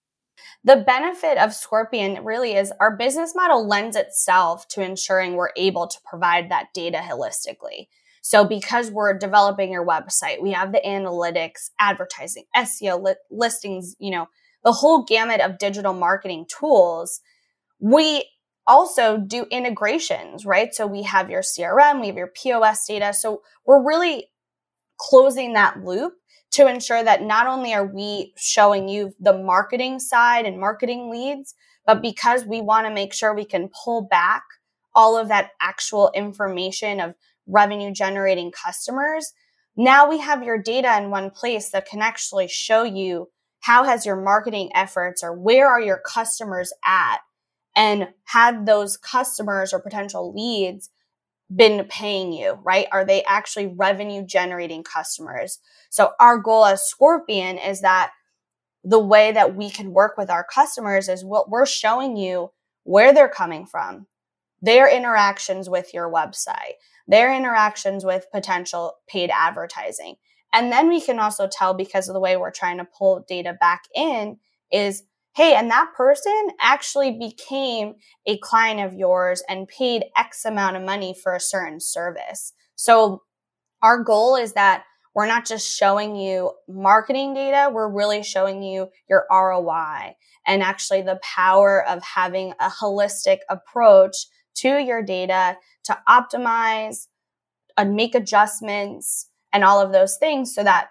The 0.64 0.76
benefit 0.76 1.36
of 1.36 1.52
Scorpion 1.52 2.24
really 2.24 2.54
is 2.54 2.72
our 2.80 2.96
business 2.96 3.34
model 3.34 3.66
lends 3.66 3.96
itself 3.96 4.66
to 4.68 4.82
ensuring 4.82 5.34
we're 5.34 5.50
able 5.56 5.86
to 5.86 5.98
provide 6.04 6.50
that 6.50 6.68
data 6.72 6.98
holistically. 6.98 7.88
So, 8.22 8.46
because 8.46 8.90
we're 8.90 9.18
developing 9.18 9.70
your 9.70 9.86
website, 9.86 10.40
we 10.40 10.52
have 10.52 10.72
the 10.72 10.80
analytics, 10.84 11.70
advertising, 11.78 12.44
SEO, 12.56 13.02
li- 13.02 13.14
listings, 13.30 13.94
you 13.98 14.10
know, 14.10 14.28
the 14.64 14.72
whole 14.72 15.04
gamut 15.04 15.42
of 15.42 15.58
digital 15.58 15.92
marketing 15.92 16.46
tools. 16.48 17.20
We 17.78 18.24
also 18.66 19.18
do 19.18 19.44
integrations, 19.50 20.46
right? 20.46 20.74
So, 20.74 20.86
we 20.86 21.02
have 21.02 21.28
your 21.28 21.42
CRM, 21.42 22.00
we 22.00 22.06
have 22.06 22.16
your 22.16 22.32
POS 22.34 22.86
data. 22.86 23.12
So, 23.12 23.42
we're 23.66 23.86
really 23.86 24.30
closing 24.96 25.52
that 25.52 25.84
loop 25.84 26.14
to 26.54 26.68
ensure 26.68 27.02
that 27.02 27.22
not 27.22 27.48
only 27.48 27.74
are 27.74 27.86
we 27.86 28.32
showing 28.36 28.88
you 28.88 29.12
the 29.18 29.36
marketing 29.36 29.98
side 29.98 30.46
and 30.46 30.60
marketing 30.60 31.10
leads, 31.10 31.54
but 31.84 32.00
because 32.00 32.44
we 32.44 32.60
want 32.60 32.86
to 32.86 32.94
make 32.94 33.12
sure 33.12 33.34
we 33.34 33.44
can 33.44 33.68
pull 33.84 34.02
back 34.02 34.44
all 34.94 35.16
of 35.16 35.26
that 35.28 35.50
actual 35.60 36.12
information 36.14 37.00
of 37.00 37.14
revenue 37.48 37.92
generating 37.92 38.52
customers, 38.52 39.32
now 39.76 40.08
we 40.08 40.18
have 40.18 40.44
your 40.44 40.56
data 40.62 40.96
in 40.96 41.10
one 41.10 41.30
place 41.30 41.70
that 41.70 41.88
can 41.88 42.00
actually 42.00 42.46
show 42.46 42.84
you 42.84 43.28
how 43.62 43.82
has 43.82 44.06
your 44.06 44.16
marketing 44.16 44.70
efforts 44.74 45.24
or 45.24 45.32
where 45.32 45.68
are 45.68 45.80
your 45.80 46.00
customers 46.06 46.72
at 46.84 47.18
and 47.74 48.08
had 48.26 48.64
those 48.64 48.96
customers 48.96 49.72
or 49.72 49.80
potential 49.80 50.32
leads 50.32 50.90
been 51.54 51.84
paying 51.88 52.32
you, 52.32 52.58
right? 52.62 52.86
Are 52.92 53.04
they 53.04 53.22
actually 53.24 53.66
revenue 53.66 54.24
generating 54.24 54.82
customers? 54.82 55.58
So 55.90 56.12
our 56.20 56.38
goal 56.38 56.64
as 56.64 56.88
Scorpion 56.88 57.58
is 57.58 57.80
that 57.80 58.12
the 58.82 58.98
way 58.98 59.32
that 59.32 59.56
we 59.56 59.70
can 59.70 59.92
work 59.92 60.16
with 60.16 60.30
our 60.30 60.44
customers 60.44 61.08
is 61.08 61.24
what 61.24 61.48
we're 61.48 61.66
showing 61.66 62.16
you 62.16 62.50
where 62.84 63.14
they're 63.14 63.28
coming 63.28 63.66
from, 63.66 64.06
their 64.60 64.88
interactions 64.88 65.70
with 65.70 65.94
your 65.94 66.12
website, 66.12 66.74
their 67.08 67.34
interactions 67.34 68.04
with 68.04 68.26
potential 68.32 68.94
paid 69.08 69.30
advertising. 69.30 70.16
And 70.52 70.70
then 70.70 70.88
we 70.88 71.00
can 71.00 71.18
also 71.18 71.48
tell 71.50 71.74
because 71.74 72.08
of 72.08 72.14
the 72.14 72.20
way 72.20 72.36
we're 72.36 72.50
trying 72.50 72.78
to 72.78 72.84
pull 72.84 73.24
data 73.26 73.56
back 73.58 73.84
in 73.94 74.38
is 74.70 75.02
hey, 75.34 75.54
and 75.54 75.70
that 75.70 75.92
person 75.96 76.48
actually 76.60 77.10
became 77.18 77.94
a 78.26 78.38
client 78.38 78.80
of 78.80 78.94
yours 78.94 79.42
and 79.48 79.68
paid 79.68 80.04
X 80.16 80.44
amount 80.44 80.76
of 80.76 80.82
money 80.82 81.14
for 81.20 81.34
a 81.34 81.40
certain 81.40 81.80
service. 81.80 82.52
So 82.76 83.22
our 83.82 84.02
goal 84.02 84.36
is 84.36 84.52
that 84.52 84.84
we're 85.14 85.26
not 85.26 85.46
just 85.46 85.76
showing 85.76 86.16
you 86.16 86.52
marketing 86.68 87.34
data, 87.34 87.70
we're 87.72 87.88
really 87.88 88.22
showing 88.22 88.62
you 88.62 88.88
your 89.08 89.26
ROI 89.30 90.14
and 90.46 90.62
actually 90.62 91.02
the 91.02 91.20
power 91.22 91.86
of 91.86 92.02
having 92.02 92.52
a 92.60 92.68
holistic 92.68 93.38
approach 93.48 94.16
to 94.56 94.78
your 94.78 95.02
data 95.02 95.56
to 95.84 95.98
optimize 96.08 97.06
and 97.76 97.94
make 97.94 98.14
adjustments 98.14 99.28
and 99.52 99.64
all 99.64 99.80
of 99.80 99.92
those 99.92 100.16
things 100.16 100.54
so 100.54 100.62
that 100.64 100.88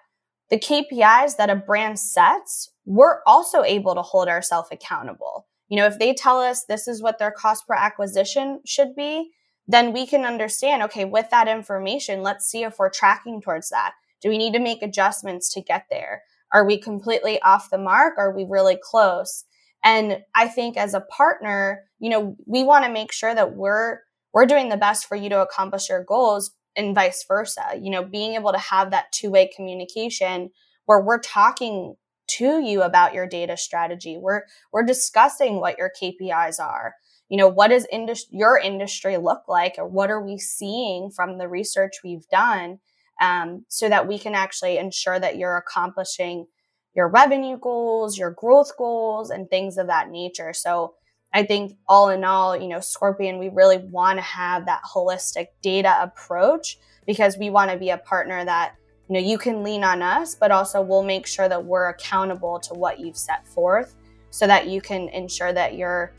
the 0.50 0.60
KPIs 0.60 1.38
that 1.38 1.50
a 1.50 1.56
brand 1.56 2.00
sets 2.00 2.70
we're 2.86 3.20
also 3.26 3.64
able 3.64 3.96
to 3.96 4.02
hold 4.02 4.28
ourselves 4.28 4.70
accountable. 4.72 5.48
You 5.70 5.78
know, 5.78 5.86
if 5.86 6.00
they 6.00 6.14
tell 6.14 6.40
us 6.40 6.66
this 6.66 6.88
is 6.88 7.02
what 7.02 7.20
their 7.20 7.32
cost 7.32 7.68
per 7.68 7.74
acquisition 7.74 8.62
should 8.66 8.96
be, 8.96 9.32
then 9.68 9.94
we 9.94 10.06
can 10.06 10.26
understand, 10.26 10.84
okay, 10.84 11.06
with 11.06 11.30
that 11.32 11.48
information, 11.48 12.22
let's 12.22 12.46
see 12.46 12.64
if 12.64 12.78
we're 12.78 12.90
tracking 12.90 13.42
towards 13.42 13.70
that. 13.70 13.94
Do 14.22 14.30
we 14.30 14.38
need 14.38 14.54
to 14.54 14.60
make 14.60 14.82
adjustments 14.82 15.52
to 15.54 15.62
get 15.62 15.86
there? 15.90 16.24
Are 16.54 16.66
we 16.66 16.78
completely 16.78 17.42
off 17.42 17.70
the 17.70 17.78
mark? 17.78 18.16
Are 18.18 18.36
we 18.36 18.46
really 18.48 18.78
close? 18.82 19.46
And 19.84 20.20
I 20.36 20.48
think 20.48 20.78
as 20.78 20.94
a 20.94 21.02
partner, 21.02 21.84
you 22.00 22.10
know, 22.10 22.36
we 22.46 22.64
want 22.64 22.86
to 22.86 22.92
make 22.92 23.12
sure 23.12 23.34
that 23.34 23.56
we're 23.56 24.00
we're 24.34 24.46
doing 24.46 24.70
the 24.70 24.78
best 24.78 25.06
for 25.06 25.16
you 25.16 25.30
to 25.30 25.42
accomplish 25.42 25.90
your 25.90 26.04
goals 26.04 26.52
and 26.76 26.96
vice 26.96 27.24
versa. 27.28 27.80
You 27.80 27.92
know, 27.92 28.04
being 28.04 28.34
able 28.34 28.52
to 28.52 28.58
have 28.58 28.92
that 28.92 29.12
two-way 29.12 29.52
communication 29.56 30.50
where 30.86 31.02
we're 31.02 31.20
talking 31.20 31.96
to 32.28 32.62
you 32.62 32.82
about 32.82 33.14
your 33.14 33.28
data 33.28 33.58
strategy. 33.58 34.18
We're 34.18 34.44
we're 34.72 34.84
discussing 34.84 35.60
what 35.60 35.78
your 35.78 35.92
KPIs 36.02 36.60
are. 36.60 36.96
You 37.30 37.38
know, 37.38 37.48
what 37.48 37.70
does 37.70 37.88
indus- 37.92 38.28
your 38.32 38.58
industry 38.58 39.18
look 39.18 39.44
like, 39.48 39.76
or 39.78 39.88
what 39.88 40.12
are 40.12 40.24
we 40.24 40.38
seeing 40.38 41.10
from 41.12 41.38
the 41.38 41.48
research 41.48 41.98
we've 42.04 42.28
done, 42.30 42.80
um, 43.22 43.66
so 43.70 43.90
that 43.90 44.08
we 44.08 44.20
can 44.20 44.36
actually 44.36 44.78
ensure 44.78 45.20
that 45.20 45.38
you're 45.38 45.58
accomplishing 45.58 46.48
your 46.96 47.08
revenue 47.08 47.58
goals, 47.58 48.18
your 48.18 48.32
growth 48.32 48.78
goals, 48.78 49.30
and 49.30 49.50
things 49.50 49.78
of 49.78 49.88
that 49.88 50.10
nature. 50.10 50.54
So 50.54 50.94
I 51.34 51.44
think 51.44 51.74
all 51.88 52.10
in 52.10 52.24
all, 52.24 52.56
you 52.56 52.68
know, 52.68 52.80
Scorpion, 52.80 53.40
we 53.40 53.50
really 53.50 53.80
want 53.80 54.20
to 54.20 54.24
have 54.24 54.68
that 54.68 54.82
holistic 54.94 55.48
data 55.64 55.98
approach 56.02 56.78
because 57.08 57.38
we 57.38 57.50
want 57.50 57.72
to 57.72 57.78
be 57.78 57.90
a 57.90 57.98
partner 57.98 58.46
that 58.46 58.76
you 59.14 59.22
know 59.22 59.28
you 59.28 59.38
can 59.38 59.62
lean 59.62 59.84
on 59.84 60.02
us 60.02 60.34
but 60.34 60.50
also 60.50 60.82
we'll 60.82 61.04
make 61.04 61.28
sure 61.28 61.48
that 61.48 61.64
we're 61.64 61.90
accountable 61.90 62.60
to 62.60 62.74
what 62.74 63.00
you've 63.00 63.18
set 63.18 63.48
forth 63.48 63.94
so 64.32 64.48
that 64.48 64.68
you 64.68 64.82
can 64.82 65.08
ensure 65.10 65.54
that 65.54 65.76
you're 65.76 66.12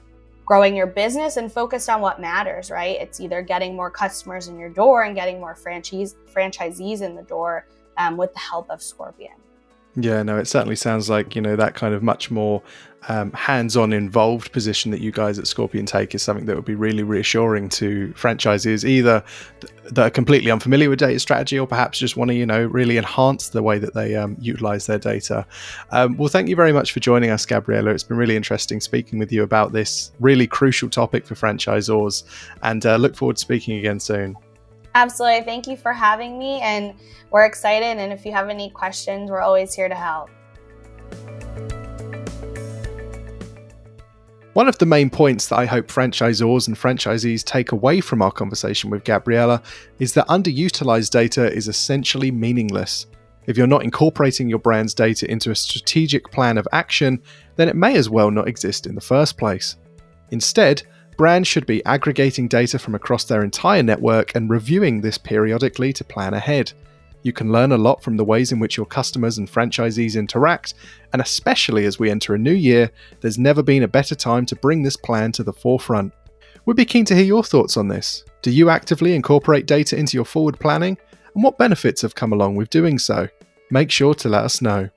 growing 0.44 0.76
your 0.76 0.86
business 0.86 1.36
and 1.36 1.50
focused 1.50 1.88
on 1.88 2.00
what 2.00 2.20
matters 2.20 2.70
right? 2.70 2.96
It's 3.00 3.18
either 3.18 3.42
getting 3.42 3.74
more 3.74 3.90
customers 3.90 4.46
in 4.46 4.60
your 4.60 4.68
door 4.68 5.02
and 5.02 5.16
getting 5.16 5.40
more 5.40 5.56
franchise 5.56 6.14
franchisees 6.32 7.02
in 7.02 7.16
the 7.16 7.22
door 7.22 7.66
um, 7.96 8.16
with 8.16 8.32
the 8.32 8.38
help 8.38 8.70
of 8.70 8.80
scorpion 8.80 9.34
yeah, 9.96 10.22
no, 10.22 10.38
it 10.38 10.46
certainly 10.46 10.76
sounds 10.76 11.08
like, 11.08 11.36
you 11.36 11.42
know, 11.42 11.56
that 11.56 11.74
kind 11.74 11.94
of 11.94 12.02
much 12.02 12.30
more 12.30 12.62
um, 13.08 13.32
hands 13.32 13.76
on 13.76 13.92
involved 13.92 14.50
position 14.50 14.90
that 14.90 15.00
you 15.00 15.12
guys 15.12 15.38
at 15.38 15.46
Scorpion 15.46 15.86
take 15.86 16.14
is 16.14 16.22
something 16.22 16.46
that 16.46 16.56
would 16.56 16.64
be 16.64 16.74
really 16.74 17.02
reassuring 17.02 17.68
to 17.70 18.12
franchises, 18.14 18.84
either 18.84 19.22
that 19.84 20.06
are 20.06 20.10
completely 20.10 20.50
unfamiliar 20.50 20.90
with 20.90 20.98
data 20.98 21.18
strategy 21.20 21.58
or 21.58 21.66
perhaps 21.66 21.98
just 21.98 22.16
want 22.16 22.30
to, 22.30 22.34
you 22.34 22.46
know, 22.46 22.64
really 22.66 22.96
enhance 22.96 23.50
the 23.50 23.62
way 23.62 23.78
that 23.78 23.94
they 23.94 24.16
um, 24.16 24.36
utilize 24.40 24.86
their 24.86 24.98
data. 24.98 25.46
Um, 25.90 26.16
well, 26.16 26.28
thank 26.28 26.48
you 26.48 26.56
very 26.56 26.72
much 26.72 26.92
for 26.92 27.00
joining 27.00 27.30
us, 27.30 27.46
Gabriella. 27.46 27.90
It's 27.90 28.02
been 28.02 28.16
really 28.16 28.36
interesting 28.36 28.80
speaking 28.80 29.18
with 29.18 29.30
you 29.30 29.42
about 29.42 29.72
this 29.72 30.10
really 30.18 30.46
crucial 30.46 30.88
topic 30.88 31.26
for 31.26 31.34
franchisors 31.34 32.24
and 32.62 32.84
uh, 32.84 32.96
look 32.96 33.14
forward 33.14 33.36
to 33.36 33.40
speaking 33.40 33.78
again 33.78 34.00
soon. 34.00 34.36
Absolutely. 34.94 35.42
Thank 35.42 35.66
you 35.66 35.76
for 35.76 35.92
having 35.92 36.38
me. 36.38 36.60
And 36.60 36.94
we're 37.30 37.44
excited. 37.44 37.98
And 37.98 38.12
if 38.12 38.24
you 38.24 38.32
have 38.32 38.48
any 38.48 38.70
questions, 38.70 39.30
we're 39.30 39.40
always 39.40 39.74
here 39.74 39.88
to 39.88 39.94
help. 39.94 40.30
One 44.54 44.68
of 44.68 44.78
the 44.78 44.86
main 44.86 45.10
points 45.10 45.48
that 45.48 45.58
I 45.58 45.66
hope 45.66 45.88
franchisors 45.88 46.68
and 46.68 46.76
franchisees 46.76 47.42
take 47.42 47.72
away 47.72 48.00
from 48.00 48.22
our 48.22 48.30
conversation 48.30 48.88
with 48.88 49.02
Gabriella 49.02 49.60
is 49.98 50.14
that 50.14 50.28
underutilized 50.28 51.10
data 51.10 51.52
is 51.52 51.66
essentially 51.66 52.30
meaningless. 52.30 53.06
If 53.46 53.56
you're 53.56 53.66
not 53.66 53.82
incorporating 53.82 54.48
your 54.48 54.60
brand's 54.60 54.94
data 54.94 55.28
into 55.28 55.50
a 55.50 55.56
strategic 55.56 56.30
plan 56.30 56.56
of 56.56 56.68
action, 56.70 57.20
then 57.56 57.68
it 57.68 57.74
may 57.74 57.96
as 57.96 58.08
well 58.08 58.30
not 58.30 58.46
exist 58.46 58.86
in 58.86 58.94
the 58.94 59.00
first 59.00 59.36
place. 59.36 59.74
Instead, 60.30 60.84
Brands 61.16 61.46
should 61.46 61.66
be 61.66 61.84
aggregating 61.84 62.48
data 62.48 62.78
from 62.78 62.94
across 62.94 63.24
their 63.24 63.44
entire 63.44 63.82
network 63.82 64.34
and 64.34 64.50
reviewing 64.50 65.00
this 65.00 65.16
periodically 65.16 65.92
to 65.92 66.04
plan 66.04 66.34
ahead. 66.34 66.72
You 67.22 67.32
can 67.32 67.52
learn 67.52 67.72
a 67.72 67.78
lot 67.78 68.02
from 68.02 68.16
the 68.16 68.24
ways 68.24 68.52
in 68.52 68.58
which 68.58 68.76
your 68.76 68.84
customers 68.84 69.38
and 69.38 69.50
franchisees 69.50 70.18
interact, 70.18 70.74
and 71.12 71.22
especially 71.22 71.86
as 71.86 71.98
we 71.98 72.10
enter 72.10 72.34
a 72.34 72.38
new 72.38 72.52
year, 72.52 72.90
there's 73.20 73.38
never 73.38 73.62
been 73.62 73.84
a 73.84 73.88
better 73.88 74.14
time 74.14 74.44
to 74.46 74.56
bring 74.56 74.82
this 74.82 74.96
plan 74.96 75.32
to 75.32 75.42
the 75.42 75.52
forefront. 75.52 76.12
We'd 76.66 76.76
be 76.76 76.84
keen 76.84 77.04
to 77.06 77.14
hear 77.14 77.24
your 77.24 77.44
thoughts 77.44 77.76
on 77.76 77.88
this. 77.88 78.24
Do 78.42 78.50
you 78.50 78.68
actively 78.68 79.14
incorporate 79.14 79.66
data 79.66 79.96
into 79.96 80.16
your 80.16 80.24
forward 80.24 80.58
planning? 80.58 80.98
And 81.34 81.42
what 81.42 81.58
benefits 81.58 82.02
have 82.02 82.14
come 82.14 82.32
along 82.32 82.56
with 82.56 82.70
doing 82.70 82.98
so? 82.98 83.28
Make 83.70 83.90
sure 83.90 84.14
to 84.14 84.28
let 84.28 84.44
us 84.44 84.60
know. 84.60 84.90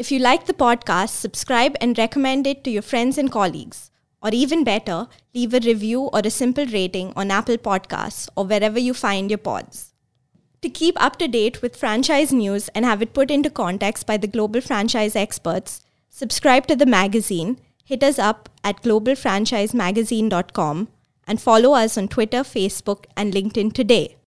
If 0.00 0.10
you 0.10 0.18
like 0.18 0.46
the 0.46 0.54
podcast, 0.54 1.10
subscribe 1.10 1.76
and 1.78 1.98
recommend 1.98 2.46
it 2.46 2.64
to 2.64 2.70
your 2.70 2.80
friends 2.80 3.18
and 3.18 3.30
colleagues. 3.30 3.90
Or 4.22 4.30
even 4.32 4.64
better, 4.64 5.08
leave 5.34 5.52
a 5.52 5.60
review 5.60 6.04
or 6.04 6.22
a 6.24 6.30
simple 6.30 6.64
rating 6.64 7.12
on 7.16 7.30
Apple 7.30 7.58
Podcasts 7.58 8.26
or 8.34 8.46
wherever 8.46 8.78
you 8.78 8.94
find 8.94 9.30
your 9.30 9.36
pods. 9.36 9.92
To 10.62 10.70
keep 10.70 10.98
up 10.98 11.18
to 11.18 11.28
date 11.28 11.60
with 11.60 11.76
franchise 11.76 12.32
news 12.32 12.68
and 12.68 12.86
have 12.86 13.02
it 13.02 13.12
put 13.12 13.30
into 13.30 13.50
context 13.50 14.06
by 14.06 14.16
the 14.16 14.26
global 14.26 14.62
franchise 14.62 15.14
experts, 15.14 15.82
subscribe 16.08 16.66
to 16.68 16.76
the 16.76 16.86
magazine, 16.86 17.60
hit 17.84 18.02
us 18.02 18.18
up 18.18 18.48
at 18.64 18.82
globalfranchisemagazine.com, 18.82 20.88
and 21.26 21.42
follow 21.42 21.74
us 21.74 21.98
on 21.98 22.08
Twitter, 22.08 22.38
Facebook, 22.38 23.04
and 23.18 23.34
LinkedIn 23.34 23.74
today. 23.74 24.16